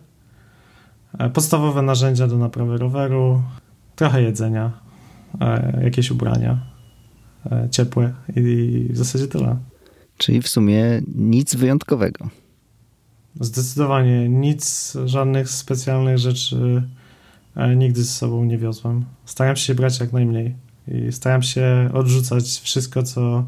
[1.33, 3.43] Podstawowe narzędzia do naprawy roweru,
[3.97, 4.81] trochę jedzenia,
[5.83, 6.61] jakieś ubrania
[7.71, 9.57] ciepłe i w zasadzie tyle.
[10.17, 12.29] Czyli w sumie nic wyjątkowego.
[13.41, 16.83] Zdecydowanie nic, żadnych specjalnych rzeczy
[17.57, 19.05] e, nigdy ze sobą nie wiozłem.
[19.25, 20.55] Staram się brać jak najmniej
[20.89, 23.45] i staram się odrzucać wszystko, co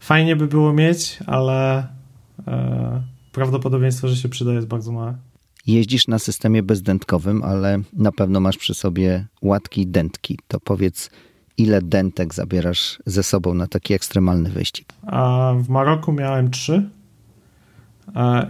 [0.00, 1.86] fajnie by było mieć, ale
[2.46, 5.14] e, prawdopodobieństwo, że się przyda jest bardzo małe.
[5.66, 10.38] Jeździsz na systemie bezdętkowym, ale na pewno masz przy sobie łatki dętki.
[10.48, 11.10] To powiedz,
[11.58, 14.88] ile dentek zabierasz ze sobą na taki ekstremalny wyścig?
[15.06, 16.90] A w Maroku miałem trzy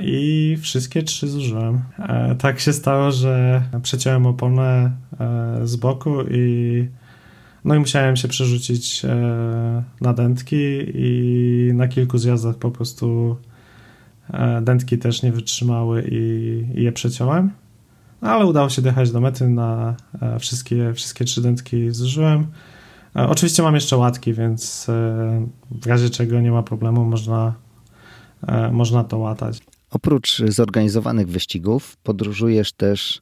[0.01, 1.81] i wszystkie trzy zużyłem.
[1.99, 6.89] E, tak się stało, że przeciąłem oponę e, z boku i
[7.65, 10.57] no i musiałem się przerzucić e, na dętki
[10.95, 13.37] i na kilku zjazdach po prostu
[14.63, 17.51] dętki też nie wytrzymały i, i je przeciąłem.
[18.21, 19.95] Ale udało się dojechać do mety, na
[20.39, 22.47] wszystkie, wszystkie trzy dętki zużyłem.
[23.17, 27.55] E, oczywiście mam jeszcze łatki, więc e, w razie czego nie ma problemu, można,
[28.47, 29.59] e, można to łatać.
[29.91, 33.21] Oprócz zorganizowanych wyścigów, podróżujesz też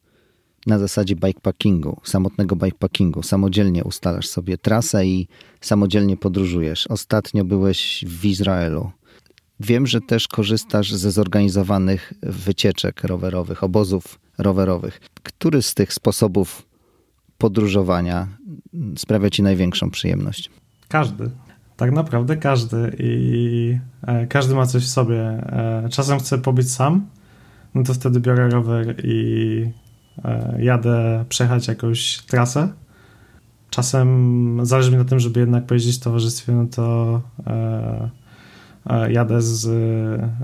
[0.66, 3.22] na zasadzie bikepackingu, samotnego bikepackingu.
[3.22, 5.28] Samodzielnie ustalasz sobie trasę i
[5.60, 6.86] samodzielnie podróżujesz.
[6.86, 8.90] Ostatnio byłeś w Izraelu.
[9.60, 15.00] Wiem, że też korzystasz ze zorganizowanych wycieczek rowerowych, obozów rowerowych.
[15.22, 16.66] Który z tych sposobów
[17.38, 18.28] podróżowania
[18.96, 20.50] sprawia ci największą przyjemność?
[20.88, 21.30] Każdy.
[21.76, 22.96] Tak naprawdę każdy.
[22.98, 25.20] I e, każdy ma coś w sobie.
[25.20, 27.06] E, czasem chcę pobyć sam,
[27.74, 29.70] no to wtedy biorę rower i
[30.58, 32.68] jadę przejechać jakąś trasę.
[33.70, 37.20] Czasem zależy mi na tym, żeby jednak pojeździć w towarzystwie, no to
[39.08, 39.60] jadę z,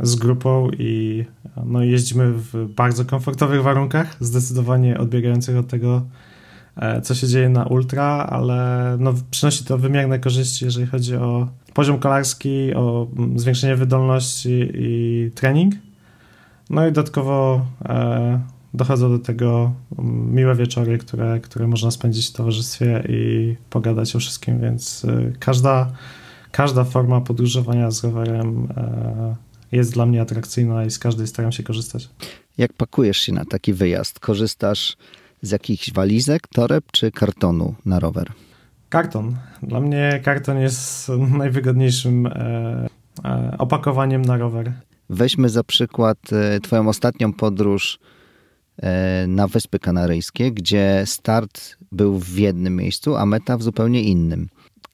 [0.02, 1.24] z grupą i
[1.64, 6.02] no, jeździmy w bardzo komfortowych warunkach, zdecydowanie odbiegających od tego,
[6.76, 11.48] E, co się dzieje na ultra, ale no, przynosi to wymierne korzyści, jeżeli chodzi o
[11.74, 13.06] poziom kolarski, o
[13.37, 15.74] zwiększenie wydolności i trening.
[16.70, 18.40] No i dodatkowo e,
[18.74, 24.18] dochodzą do tego mm, miłe wieczory, które, które można spędzić w towarzystwie i pogadać o
[24.18, 25.92] wszystkim, więc e, każda,
[26.50, 29.37] każda forma podróżowania z rowerem e,
[29.72, 32.08] jest dla mnie atrakcyjna i z każdej staram się korzystać.
[32.58, 34.20] Jak pakujesz się na taki wyjazd?
[34.20, 34.96] Korzystasz
[35.42, 38.32] z jakichś walizek, toreb czy kartonu na rower?
[38.88, 39.37] Karton.
[39.62, 41.08] Dla mnie karton jest
[41.38, 42.88] najwygodniejszym e,
[43.24, 44.72] e, opakowaniem na rower.
[45.11, 46.18] Weźmy za przykład
[46.62, 47.98] Twoją ostatnią podróż
[49.28, 54.48] na Wyspy Kanaryjskie, gdzie start był w jednym miejscu, a meta w zupełnie innym.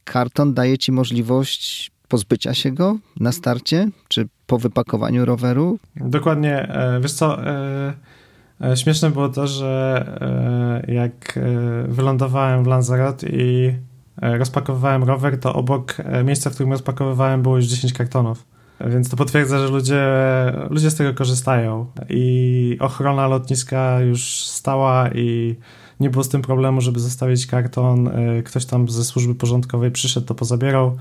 [0.04, 5.78] Karton daje Ci możliwość pozbycia się go na starcie, czy po wypakowaniu roweru?
[5.96, 6.68] Dokładnie.
[6.68, 7.38] E, wiesz co,
[8.60, 10.04] E, śmieszne było to, że
[10.86, 11.42] e, jak e,
[11.88, 13.74] wylądowałem w Lanzarote i
[14.22, 18.44] rozpakowywałem rower, to obok miejsca, w którym rozpakowywałem było już 10 kartonów.
[18.80, 20.04] Więc to potwierdza, że ludzie,
[20.70, 25.56] ludzie z tego korzystają i ochrona lotniska już stała i
[26.00, 28.08] nie było z tym problemu, żeby zostawić karton.
[28.08, 30.96] E, ktoś tam ze służby porządkowej przyszedł, to pozabierał.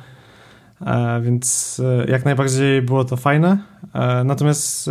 [0.85, 3.57] E, więc e, jak najbardziej było to fajne.
[4.25, 4.89] Natomiast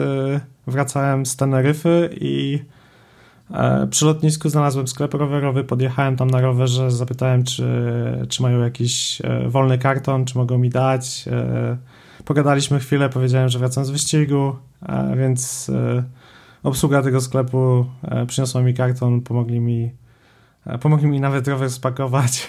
[0.67, 2.59] wracałem z Teneryfy i
[3.91, 7.65] przy lotnisku znalazłem sklep rowerowy, podjechałem tam na rowerze, zapytałem, czy,
[8.29, 11.25] czy mają jakiś wolny karton, czy mogą mi dać.
[12.27, 14.57] Pogadaliśmy chwilę, powiedziałem, że wracam z wyścigu,
[15.17, 15.71] więc
[16.67, 19.91] obsługa tego sklepu e, przyniosła mi karton, pomogli mi,
[20.67, 22.33] e, pomogli mi nawet rower spakować.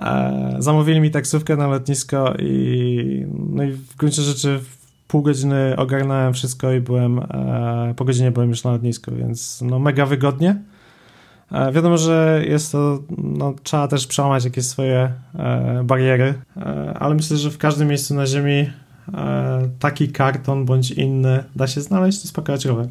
[0.00, 5.74] E, zamówili mi taksówkę na lotnisko i, no i w gruncie rzeczy w pół godziny
[5.76, 7.20] ogarnąłem wszystko i byłem,
[7.96, 10.62] po godzinie byłem już na lotnisku, więc no mega wygodnie.
[11.72, 15.12] Wiadomo, że jest to, no, trzeba też przełamać jakieś swoje
[15.84, 16.34] bariery,
[16.94, 18.70] ale myślę, że w każdym miejscu na Ziemi
[19.78, 22.88] taki karton bądź inny da się znaleźć i spakować rower.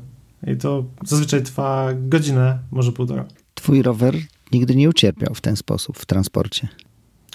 [0.48, 3.26] I to zazwyczaj trwa godzinę, może półtora.
[3.54, 4.16] Twój rower
[4.52, 6.68] nigdy nie ucierpiał w ten sposób w transporcie?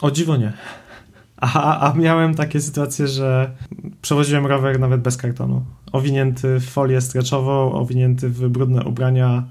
[0.02, 0.52] O dziwo nie.
[1.36, 3.50] A, a miałem takie sytuacje, że
[4.02, 5.64] przewoziłem rower nawet bez kartonu.
[5.92, 9.44] Owinięty w folię streczową, owinięty w brudne ubrania, e,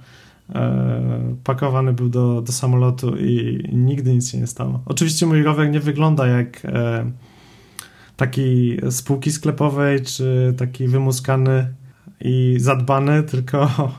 [1.44, 4.82] pakowany był do, do samolotu i nigdy nic się nie stało.
[4.86, 7.12] Oczywiście mój rower nie wygląda jak e,
[8.18, 11.68] taki spółki sklepowej, czy taki wymuskany
[12.22, 13.92] i zadbany, tylko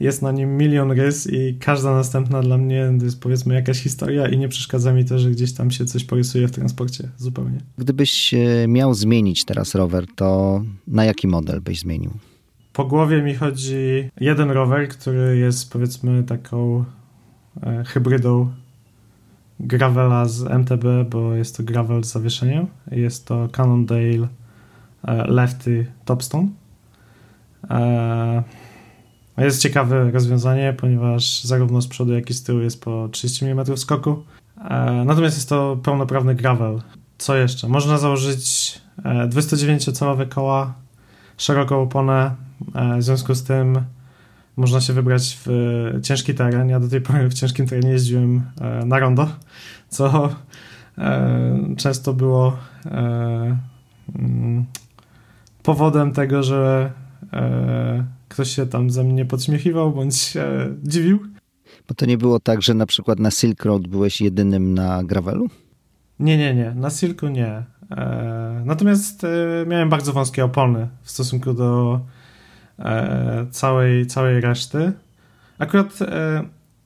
[0.00, 4.28] jest na nim milion rys i każda następna dla mnie to jest powiedzmy jakaś historia
[4.28, 7.58] i nie przeszkadza mi to, że gdzieś tam się coś porysuje w transporcie zupełnie.
[7.78, 12.10] Gdybyś e, miał zmienić teraz rower, to na jaki model byś zmienił?
[12.74, 16.84] Po głowie mi chodzi jeden rower, który jest powiedzmy taką
[17.62, 18.52] e, hybrydą
[19.60, 22.66] gravela z MTB, bo jest to gravel z zawieszeniem.
[22.90, 24.28] Jest to Cannondale
[25.04, 26.48] e, Lefty Topstone
[27.70, 28.42] E,
[29.38, 33.76] jest ciekawe rozwiązanie, ponieważ zarówno z przodu, jak i z tyłu jest po 30 mm
[33.76, 34.24] skoku.
[35.04, 36.82] Natomiast jest to pełnoprawny gravel.
[37.18, 37.68] Co jeszcze?
[37.68, 38.74] Można założyć
[39.28, 40.74] 209-calowe e, koła,
[41.36, 42.43] szeroką oponę.
[42.98, 43.78] W związku z tym
[44.56, 45.50] można się wybrać w
[46.02, 46.68] ciężki teren.
[46.68, 48.42] Ja do tej pory w ciężkim terenie jeździłem
[48.86, 49.28] na rondo,
[49.88, 50.34] co
[51.76, 52.56] często było
[54.14, 54.64] mm,
[55.62, 56.92] powodem tego, że
[57.32, 60.34] e, ktoś się tam ze mnie podśmiechiwał bądź
[60.84, 61.18] dziwił.
[61.88, 65.48] Bo to nie było tak, że na przykład na Silk Road byłeś jedynym na gravelu?
[66.18, 66.74] Nie, nie, nie.
[66.74, 67.62] Na Silku nie.
[67.90, 69.28] E, natomiast e,
[69.66, 72.23] miałem bardzo wąskie opony w stosunku do e,
[73.50, 74.92] całej, całej reszty.
[75.58, 76.42] Akurat e,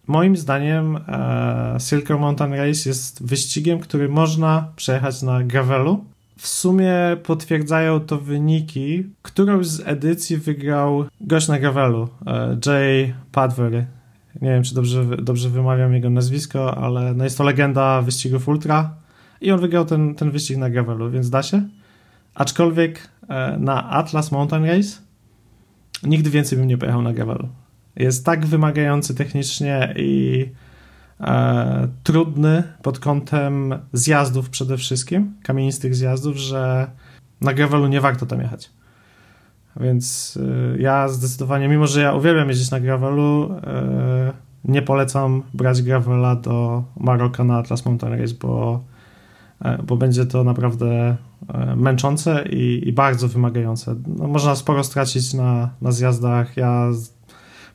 [0.07, 6.05] moim zdaniem e, Silk Mountain Race jest wyścigiem, który można przejechać na gravelu
[6.39, 9.05] w sumie potwierdzają to wyniki.
[9.23, 13.87] Którąś z edycji wygrał gość na gravelu, e, Jay Padbury.
[14.43, 18.95] Nie wiem, czy dobrze, dobrze wymawiam jego nazwisko, ale no jest to legenda wyścigów ultra
[19.41, 21.69] i on wygrał ten, ten wyścig na gravelu, więc da się.
[22.35, 25.08] Aczkolwiek e, na Atlas Mountain Race
[26.03, 27.49] nigdy więcej bym nie pojechał na gravelu.
[27.97, 30.45] Jest tak wymagający technicznie i
[31.21, 36.91] e, trudny pod kątem zjazdów przede wszystkim, kamienistych zjazdów, że
[37.41, 38.71] na gravelu nie warto tam jechać.
[39.81, 40.39] Więc
[40.75, 44.33] e, ja zdecydowanie, mimo że ja uwielbiam jeździć na gravelu, e,
[44.65, 48.85] nie polecam brać gravela do Maroka na Atlas Mountain Race, bo,
[49.65, 51.17] e, bo będzie to naprawdę
[51.77, 53.95] męczące i, i bardzo wymagające.
[54.07, 56.57] No, można sporo stracić na, na zjazdach.
[56.57, 56.91] Ja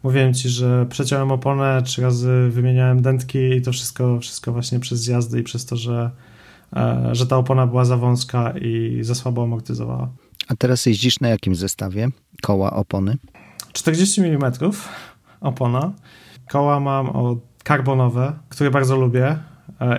[0.03, 4.99] Mówiłem ci, że przeciąłem oponę, trzy razy wymieniałem dętki i to wszystko, wszystko właśnie przez
[4.99, 6.12] zjazdy i przez to, że,
[6.75, 10.09] e, że ta opona była za wąska i za słabo amortyzowała.
[10.47, 12.09] A teraz jeździsz na jakim zestawie
[12.41, 13.17] koła opony?
[13.73, 14.51] 40 mm
[15.41, 15.93] opona.
[16.49, 19.38] Koła mam o karbonowe, które bardzo lubię e,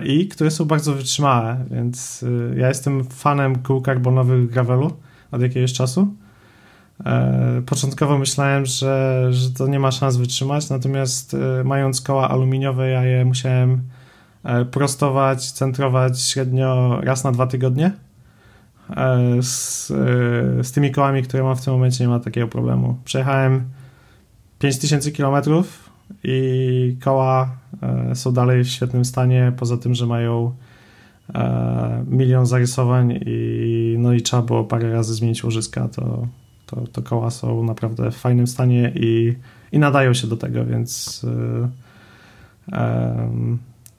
[0.03, 4.91] i które są bardzo wytrzymałe, więc e, ja jestem fanem kół karbonowych gravelu
[5.31, 6.07] od jakiegoś czasu.
[7.05, 12.89] E, początkowo myślałem, że, że to nie ma szans wytrzymać, natomiast e, mając koła aluminiowe,
[12.89, 13.81] ja je musiałem
[14.43, 17.91] e, prostować, centrować średnio raz na dwa tygodnie.
[19.41, 19.87] Z,
[20.67, 22.97] z tymi kołami, które mam w tym momencie, nie ma takiego problemu.
[23.05, 23.63] Przejechałem
[24.59, 25.63] 5000 km
[26.23, 27.55] i koła
[28.13, 30.55] są dalej w świetnym stanie, poza tym, że mają
[32.07, 36.27] milion zarysowań i, no i trzeba było parę razy zmienić łożyska, to
[36.65, 39.35] to, to koła są naprawdę w fajnym stanie i,
[39.71, 41.21] i nadają się do tego, więc
[42.71, 42.77] yy,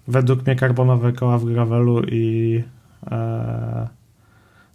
[0.08, 2.52] według mnie karbonowe koła w gravelu i
[3.10, 3.10] yy,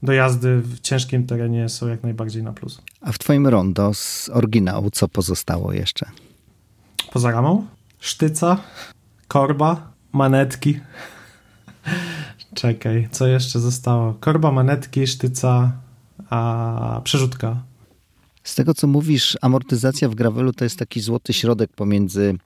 [0.04, 2.82] do jazdy w ciężkim terenie są jak najbardziej na plus.
[3.02, 6.06] A w twoim rondo z oryginału co pozostało jeszcze?
[7.12, 7.68] Poza ramą?
[8.00, 8.58] Sztyca,
[9.28, 10.80] korba, manetki.
[12.54, 14.14] Czekaj, co jeszcze zostało?
[14.14, 15.72] Korba, manetki, sztyca,
[16.30, 17.64] a przerzutka.
[18.44, 22.38] Z tego co mówisz, amortyzacja w gravelu to jest taki złoty środek pomiędzy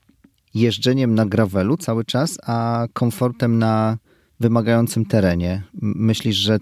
[0.54, 3.98] jeżdżeniem na gravelu cały czas, a komfortem na
[4.40, 5.64] wymagającym terenie.
[5.82, 6.58] Myślisz, że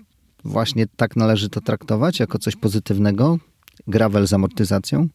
[0.46, 3.38] właśnie tak należy to traktować jako coś pozytywnego?
[3.88, 5.08] Gravel z amortyzacją?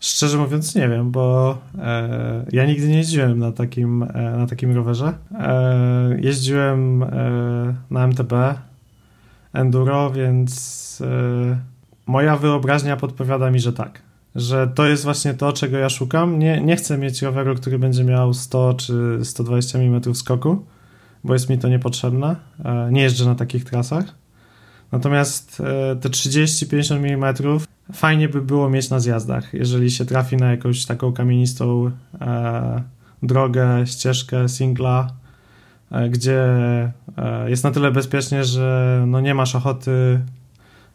[0.00, 4.74] Szczerze mówiąc nie wiem, bo e, ja nigdy nie jeździłem na takim, e, na takim
[4.74, 5.12] rowerze.
[5.40, 8.32] E, jeździłem e, na MTB
[9.52, 11.58] Enduro, więc e,
[12.06, 14.02] moja wyobraźnia podpowiada mi, że tak.
[14.34, 16.38] Że to jest właśnie to, czego ja szukam.
[16.38, 20.64] Nie, nie chcę mieć roweru, który będzie miał 100 czy 120 mm skoku,
[21.24, 22.36] bo jest mi to niepotrzebne.
[22.64, 24.23] E, nie jeżdżę na takich trasach.
[24.92, 27.34] Natomiast e, te 30-50 mm
[27.92, 32.82] fajnie by było mieć na zjazdach, jeżeli się trafi na jakąś taką kamienistą e,
[33.22, 35.10] drogę, ścieżkę, singla,
[35.90, 36.42] e, gdzie
[37.16, 40.20] e, jest na tyle bezpiecznie, że no nie masz ochoty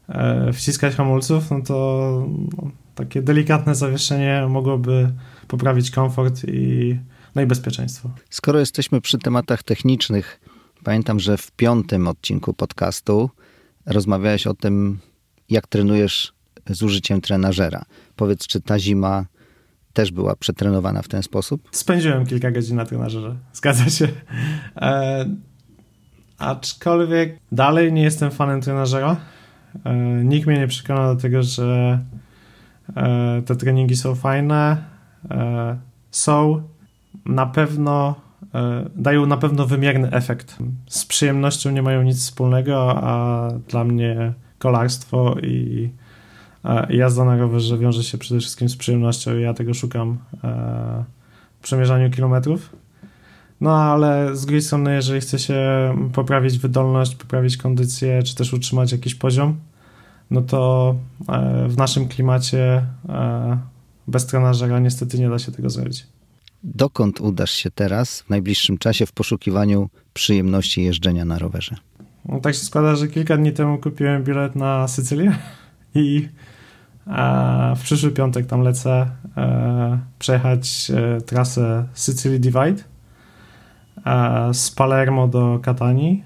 [0.09, 2.27] e, wciskać hamulców, no to
[2.57, 5.11] no, takie delikatne zawieszenie mogłoby
[5.47, 6.99] poprawić komfort i,
[7.35, 8.09] no i bezpieczeństwo.
[8.29, 10.39] Skoro jesteśmy przy tematach technicznych,
[10.83, 13.29] pamiętam, że w piątym odcinku podcastu
[13.89, 14.99] rozmawiałeś o tym,
[15.49, 16.33] jak trenujesz
[16.69, 17.85] z użyciem trenażera.
[18.15, 19.25] Powiedz, czy ta zima
[19.93, 21.69] też była przetrenowana w ten sposób?
[21.71, 24.07] Spędziłem kilka godzin na trenażerze, zgadza się.
[24.75, 25.25] E,
[26.37, 29.15] aczkolwiek dalej nie jestem fanem trenażera.
[29.83, 31.99] E, nikt mnie nie przekona do tego, że
[32.95, 34.83] e, te treningi są fajne.
[35.31, 35.77] E,
[36.11, 36.63] są
[37.25, 38.15] na pewno
[38.95, 40.57] dają na pewno wymierny efekt.
[40.89, 45.89] Z przyjemnością nie mają nic wspólnego, a dla mnie kolarstwo i
[46.89, 51.03] jazda na rowerze wiąże się przede wszystkim z przyjemnością ja tego szukam e,
[51.59, 52.75] w przemierzaniu kilometrów.
[53.61, 55.59] No ale z drugiej strony, jeżeli chce się
[56.13, 59.57] poprawić wydolność, poprawić kondycję, czy też utrzymać jakiś poziom,
[60.31, 60.95] no to
[61.29, 63.57] e, w naszym klimacie e,
[64.07, 66.07] bez trenażera niestety nie da się tego zrobić.
[66.63, 71.75] Dokąd udasz się teraz w najbliższym czasie w poszukiwaniu przyjemności jeżdżenia na rowerze?
[72.25, 75.35] No, tak się składa, że kilka dni temu kupiłem bilet na Sycylię
[75.95, 76.29] i
[77.07, 82.83] e, w przyszły piątek tam lecę e, przejechać e, trasę Sicily Divide
[84.05, 86.23] e, z Palermo do Katani.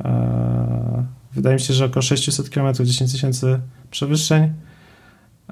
[0.00, 3.60] E, wydaje mi się, że około 600 km, 10 tysięcy
[3.90, 4.52] przewyższeń.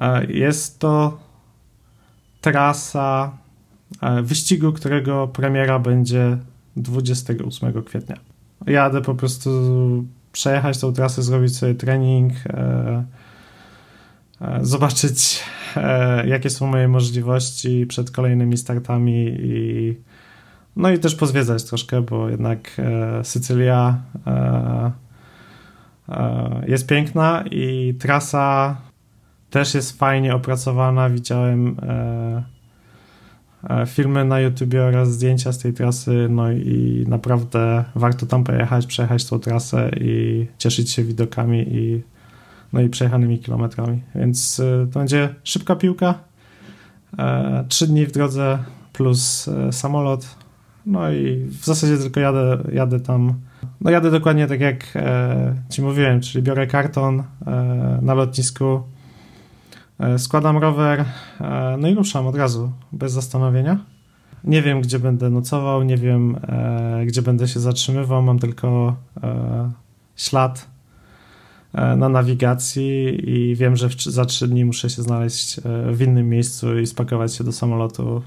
[0.01, 1.18] E, jest to
[2.41, 3.43] trasa
[4.22, 6.38] wyścigu, którego premiera będzie
[6.76, 8.16] 28 kwietnia.
[8.66, 9.50] Jadę po prostu
[10.32, 13.05] przejechać tą trasę, zrobić sobie trening, e,
[14.40, 15.44] e, zobaczyć
[15.76, 19.96] e, jakie są moje możliwości przed kolejnymi startami i
[20.76, 22.80] no i też pozwiedzać troszkę, bo jednak
[23.22, 24.02] Sycylia
[26.66, 28.76] jest piękna i trasa
[29.50, 31.11] też jest fajnie opracowana.
[31.11, 32.53] Widziałem E,
[33.86, 39.24] filmy na YouTube oraz zdjęcia z tej trasy, no i naprawdę warto tam pojechać, przejechać
[39.24, 42.02] tą trasę i cieszyć się widokami i
[42.72, 44.02] no i przejechanymi kilometrami.
[44.14, 46.14] Więc e, to będzie szybka piłka,
[47.18, 48.58] e, trzy dni w drodze
[48.92, 50.36] plus samolot,
[50.86, 53.34] no i w zasadzie tylko jadę, jadę tam,
[53.80, 54.98] no jadę dokładnie tak jak
[55.70, 57.22] ci mówiłem, czyli biorę karton
[58.02, 58.93] na lotnisku, E,
[60.18, 61.05] składam rower,
[61.40, 63.78] e, no i ruszam od razu, bez zastanowienia.
[64.45, 68.97] Nie wiem, gdzie będę nocował, nie wiem, e, gdzie będę się zatrzymywał, mam tylko
[70.16, 70.74] ślad
[71.97, 75.61] na nawigacji i wiem, że za trzy dni muszę się znaleźć
[75.92, 78.22] w innym miejscu i spakować się do samolotu,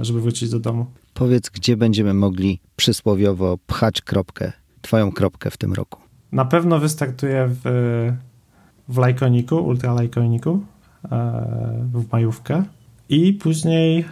[0.00, 0.86] żeby wrócić do domu.
[1.14, 4.52] Powiedz, gdzie będziemy mogli przysłowiowo pchać kropkę,
[4.82, 6.00] twoją kropkę w tym roku?
[6.32, 8.12] Na pewno wystartuję w,
[8.88, 10.71] w Lajkoniku, Ultra Lajkoniku E,
[11.92, 12.64] w majówkę
[13.12, 14.04] i później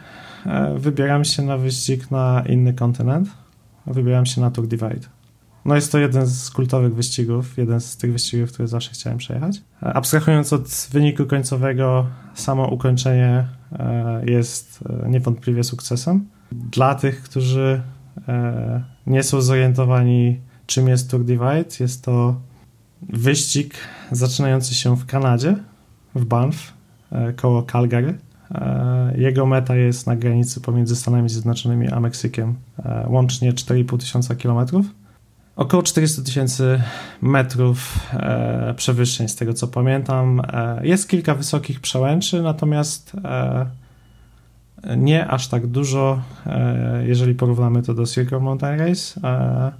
[0.46, 3.28] e, wybieram się na wyścig na inny kontynent.
[3.86, 5.06] Wybieram się na Tour Divide.
[5.64, 9.62] No jest to jeden z kultowych wyścigów, jeden z tych wyścigów, które zawsze chciałem przejechać.
[9.82, 13.46] E, abstrahując od wyniku końcowego, samo ukończenie
[14.26, 16.26] jest niewątpliwie sukcesem.
[16.52, 17.82] Dla tych, którzy
[19.06, 22.40] nie są zorientowani, czym jest Tour Divide, jest to
[23.02, 23.74] wyścig
[24.12, 25.56] zaczynający się w Kanadzie,
[26.14, 26.79] w Banff, E,
[27.36, 28.18] koło Calgary.
[28.54, 32.54] E, jego meta jest na granicy pomiędzy Stanami Zjednoczonymi a Meksykiem,
[32.84, 34.86] e, łącznie 4,5 tysiąca kilometrów.
[35.56, 36.82] około 400 tysięcy
[37.22, 40.42] metrów e, przewyższeń, z tego co pamiętam.
[40.52, 43.66] E, jest kilka wysokich przełęczy, natomiast e,
[44.96, 49.20] nie aż tak dużo, e, jeżeli porównamy to do Circle Mountain Race.
[49.24, 49.72] E,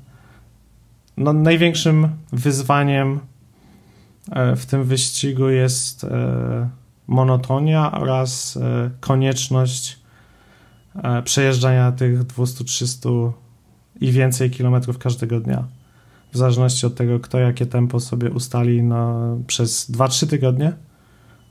[1.16, 3.20] no, największym wyzwaniem
[4.32, 6.06] e, w tym wyścigu jest
[7.10, 8.58] monotonia oraz
[9.00, 9.98] konieczność
[11.24, 13.32] przejeżdżania tych 200-300
[14.00, 15.64] i więcej kilometrów każdego dnia.
[16.32, 20.72] W zależności od tego, kto jakie tempo sobie ustali no, przez 2-3 tygodnie.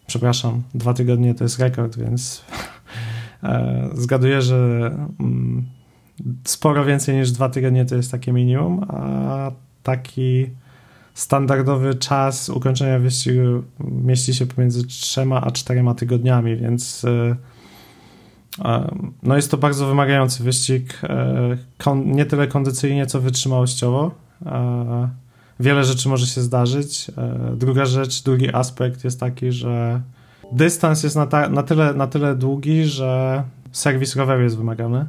[0.07, 2.43] Przepraszam, dwa tygodnie to jest rekord, więc
[3.43, 5.66] e, zgaduję, że mm,
[6.43, 9.51] sporo więcej niż dwa tygodnie to jest takie minimum, a
[9.84, 10.49] taki
[11.20, 17.36] standardowy czas ukończenia wyścigu mieści się pomiędzy trzema a czterema tygodniami, więc e,
[19.24, 21.58] no jest to bardzo wymagający wyścig, e,
[22.06, 24.12] nie tyle kondycyjnie, co wytrzymałościowo.
[24.46, 25.10] E,
[25.60, 27.12] wiele rzeczy może się zdarzyć.
[27.18, 30.02] E, druga rzecz, drugi aspekt jest taki, że
[30.52, 35.06] dystans jest na, na, tyle, na tyle długi, że serwis roweru jest wymagany.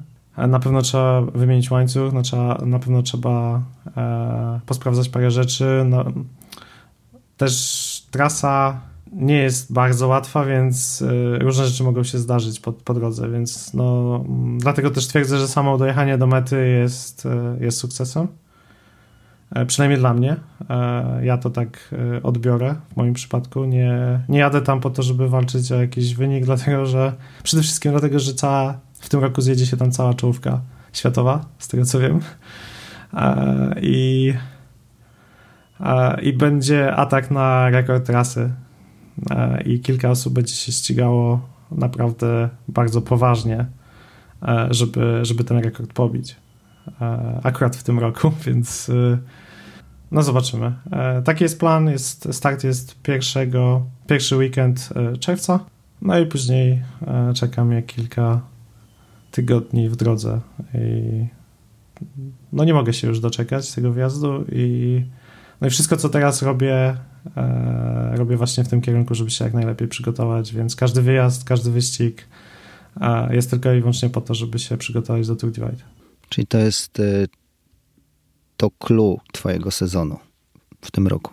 [0.49, 3.63] Na pewno trzeba wymienić łańcuch, no trzeba, na pewno trzeba
[3.97, 5.85] e, posprawdzać parę rzeczy.
[5.87, 6.05] No,
[7.37, 8.81] też trasa
[9.13, 13.75] nie jest bardzo łatwa, więc y, różne rzeczy mogą się zdarzyć po, po drodze, więc
[13.75, 18.29] no, mm, dlatego też twierdzę, że samo dojechanie do mety jest, y, jest sukcesem.
[19.55, 20.37] E, przynajmniej dla mnie.
[20.71, 23.65] E, ja to tak odbiorę w moim przypadku.
[23.65, 27.13] Nie, nie jadę tam po to, żeby walczyć o jakiś wynik, dlatego że
[27.43, 30.61] przede wszystkim dlatego, że cała, w tym roku zjedzie się tam cała czołówka
[30.93, 32.21] światowa, z tego co wiem.
[33.15, 34.35] E, I,
[36.23, 38.51] i będzie atak na rekord trasy
[39.31, 43.67] E, i kilka osób będzie się ścigało naprawdę bardzo poważnie,
[44.43, 46.37] e, żeby, żeby ten rekord pobić.
[47.01, 48.91] E, akurat w tym roku, więc
[50.11, 50.73] no zobaczymy.
[51.25, 54.89] Taki jest plan, jest, start jest pierwszego, pierwszy weekend
[55.21, 55.61] czerwca,
[56.03, 56.83] no i później
[57.35, 58.41] czeka mnie kilka
[59.31, 60.41] tygodni w drodze
[60.75, 61.27] i
[62.53, 65.05] no nie mogę się już doczekać tego wjazdu i
[65.61, 66.97] no i wszystko, co teraz robię,
[67.37, 71.71] e, robię właśnie w tym kierunku, żeby się jak najlepiej przygotować, więc każdy wyjazd, każdy
[71.71, 72.27] wyścig
[73.01, 75.85] e, jest tylko i wyłącznie po to, żeby się przygotować do Tour Divide.
[76.29, 77.27] Czyli to jest e,
[78.57, 80.19] to clue twojego sezonu
[80.81, 81.33] w tym roku.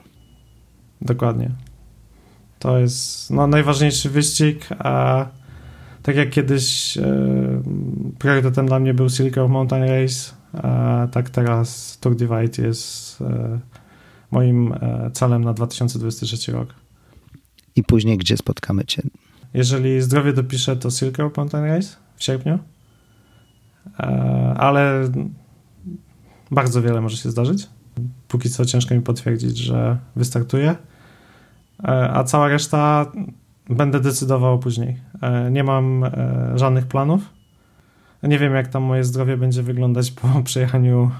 [1.01, 1.51] Dokładnie.
[2.59, 5.25] To jest no, najważniejszy wyścig, a
[6.07, 7.03] tak jak kiedyś e,
[8.19, 13.59] priorytetem dla mnie był Silk Mountain Race, a tak teraz Tour Divide jest e,
[14.31, 16.73] moim e, celem na 2023 rok.
[17.75, 19.01] I później gdzie spotkamy Cię?
[19.53, 22.59] Jeżeli zdrowie dopiszę, to Silk Road Mountain Race w sierpniu,
[23.99, 24.03] e,
[24.57, 25.11] ale
[26.51, 27.67] bardzo wiele może się zdarzyć.
[28.27, 30.75] Póki co ciężko mi potwierdzić, że wystartuję,
[31.83, 33.11] e, a cała reszta
[33.69, 34.97] będę decydował później.
[35.51, 36.05] Nie mam
[36.55, 37.21] żadnych planów.
[38.23, 41.11] Nie wiem, jak tam moje zdrowie będzie wyglądać po przejechaniu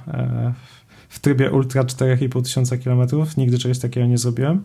[1.09, 3.37] w trybie ultra 4,5 tysiąca kilometrów.
[3.37, 4.63] Nigdy czegoś takiego nie zrobiłem.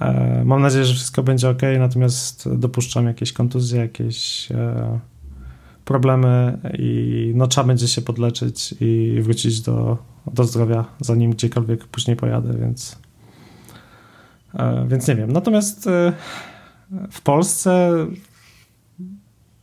[0.00, 4.98] E, mam nadzieję, że wszystko będzie ok, natomiast dopuszczam jakieś kontuzje, jakieś e,
[5.84, 9.98] problemy i no, trzeba będzie się podleczyć i wrócić do,
[10.34, 13.07] do zdrowia, zanim gdziekolwiek później pojadę, więc, e,
[14.88, 15.32] więc nie wiem.
[15.32, 15.88] Natomiast
[17.10, 17.92] w Polsce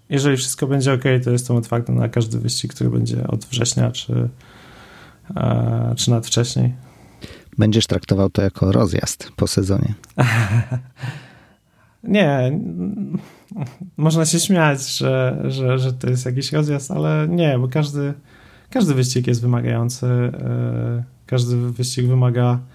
[0.10, 4.30] jeżeli wszystko będzie ok, to jestem otwarty na każdy wyścig, który będzie od września czy,
[5.36, 6.74] E, czy nawet wcześniej.
[7.58, 9.94] Będziesz traktował to jako rozjazd po sezonie.
[12.04, 12.60] nie,
[13.98, 18.14] można się śmiać, że, że, że to jest jakiś rozjazd, ale nie, bo każdy,
[18.70, 20.06] każdy wyścig jest wymagający.
[20.08, 22.75] E, każdy wyścig wymaga e,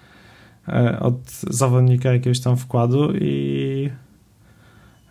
[1.01, 3.91] od zawodnika jakiegoś tam wkładu i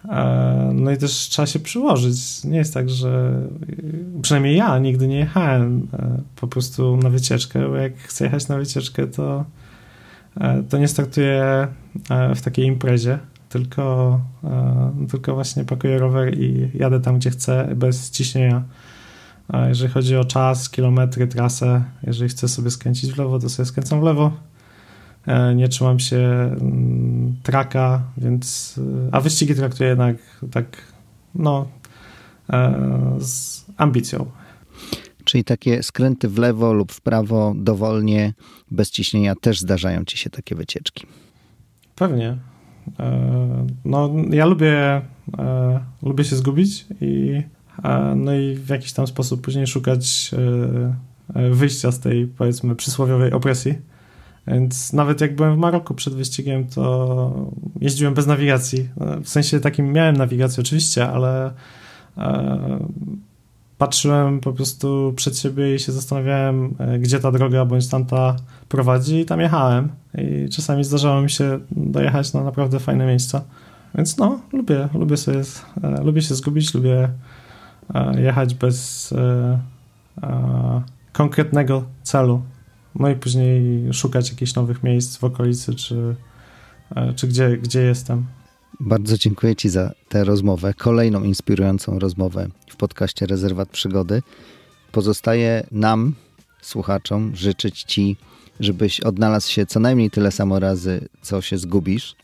[0.08, 2.44] E, no i też trzeba się przyłożyć.
[2.44, 3.42] Nie jest tak, że
[4.22, 8.58] przynajmniej ja nigdy nie jechałem e, po prostu na wycieczkę, bo jak chcę jechać na
[8.58, 9.46] wycieczkę, to,
[10.38, 11.68] e, to nie startuję
[12.36, 14.20] w takiej imprezie, tylko,
[15.10, 18.64] tylko właśnie pakuję rower i jadę tam, gdzie chcę, bez ciśnienia.
[19.68, 24.00] Jeżeli chodzi o czas, kilometry, trasę, jeżeli chcę sobie skręcić w lewo, to sobie skręcam
[24.00, 24.49] w lewo E,
[25.56, 28.76] nie trzymam się mm, traka, więc.
[29.08, 30.16] E, a wyścigi traktuję jednak
[30.52, 30.78] tak,
[31.36, 31.68] no,
[32.50, 34.26] e, z ambicją.
[35.24, 38.34] Czyli takie skręty w lewo lub w prawo, dowolnie,
[38.72, 41.06] bez ciśnienia, też zdarzają ci się takie wycieczki.
[41.96, 42.38] Pewnie.
[43.86, 45.02] No, ja lubię,
[46.04, 47.42] lubię się zgubić i,
[48.16, 50.32] no i w jakiś tam sposób później szukać
[51.36, 53.76] e, wyjścia z tej, powiedzmy, przysłowiowej opresji.
[54.50, 58.90] Więc nawet jak byłem w Maroku przed wyścigiem, to jeździłem bez nawigacji.
[59.24, 61.52] W sensie takim miałem nawigację oczywiście, ale
[62.18, 62.80] e,
[63.78, 68.36] patrzyłem po prostu przed siebie i się zastanawiałem, e, gdzie ta droga bądź tamta
[68.70, 69.90] prowadzi i tam jechałem.
[70.18, 73.42] I czasami zdarzało mi się dojechać na naprawdę fajne miejsca.
[73.96, 75.42] Więc no, lubię, lubię sobie,
[75.84, 77.10] e, lubię się zgubić, lubię
[78.18, 79.14] jechać bez
[81.14, 82.42] konkretnego celu.
[82.96, 86.16] No i później szukać jakichś nowych miejsc w okolicy, czy,
[86.96, 88.26] e, czy gdzie, gdzie jestem.
[88.80, 94.22] Bardzo dziękuję Ci za tę rozmowę, kolejną inspirującą rozmowę w podcaście Rezerwat Przygody.
[94.92, 96.14] Pozostaje nam,
[96.62, 98.18] słuchaczom, życzyć Ci,
[98.60, 102.16] żebyś odnalazł się co najmniej tyle samo razy, co się zgubisz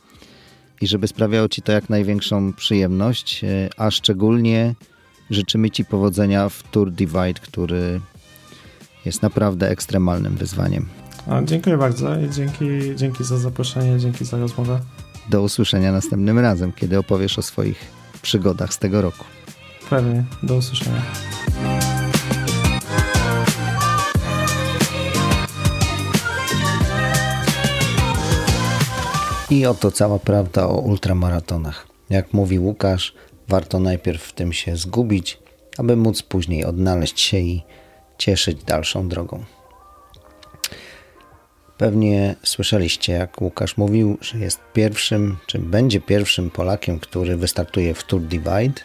[0.82, 4.76] i żeby sprawiało Ci to jak największą przyjemność, e, a szczególnie
[5.30, 8.02] życzymy Ci powodzenia w Tour Divide, który
[9.06, 10.86] jest naprawdę ekstremalnym wyzwaniem.
[11.28, 14.80] A, dziękuję bardzo i dzięki, dzięki za zaproszenie, dzięki za rozmowę.
[15.30, 17.92] Do usłyszenia następnym razem, kiedy opowiesz o swoich
[18.22, 19.26] przygodach z tego roku.
[19.90, 21.02] Pewnie, do usłyszenia.
[29.50, 31.88] I oto cała prawda o ultramaratonach.
[32.10, 33.14] Jak mówi Łukasz,
[33.48, 35.40] warto najpierw w tym się zgubić,
[35.78, 37.64] aby móc później odnaleźć się i
[38.18, 39.44] cieszyć dalszą drogą.
[41.78, 48.04] Pewnie słyszeliście, jak Łukasz mówił, że jest pierwszym, czy będzie pierwszym Polakiem, który wystartuje w
[48.04, 48.82] Tour Divide.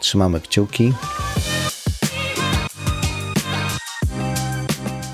[0.00, 0.92] Trzymamy kciuki.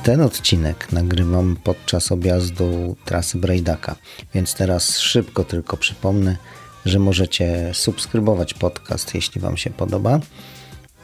[0.02, 3.96] Ten odcinek nagrywam podczas objazdu trasy Brajdaka,
[4.34, 6.36] więc teraz szybko tylko przypomnę,
[6.84, 10.20] że możecie subskrybować podcast, jeśli Wam się podoba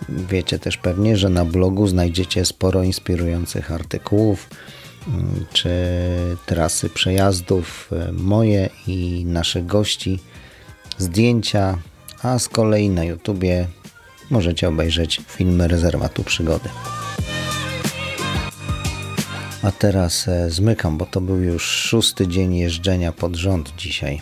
[0.09, 4.49] Wiecie też pewnie, że na blogu znajdziecie sporo inspirujących artykułów
[5.09, 5.71] mm, czy
[6.47, 10.19] trasy przejazdów, e, moje i naszych gości,
[10.99, 11.79] zdjęcia,
[12.23, 13.67] a z kolei na YouTubie
[14.31, 16.69] możecie obejrzeć filmy rezerwatu przygody.
[19.63, 24.21] A teraz e, zmykam, bo to był już szósty dzień jeżdżenia pod rząd dzisiaj.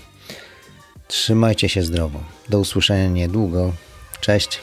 [1.08, 2.20] Trzymajcie się zdrowo.
[2.48, 3.72] Do usłyszenia niedługo.
[4.20, 4.60] Cześć.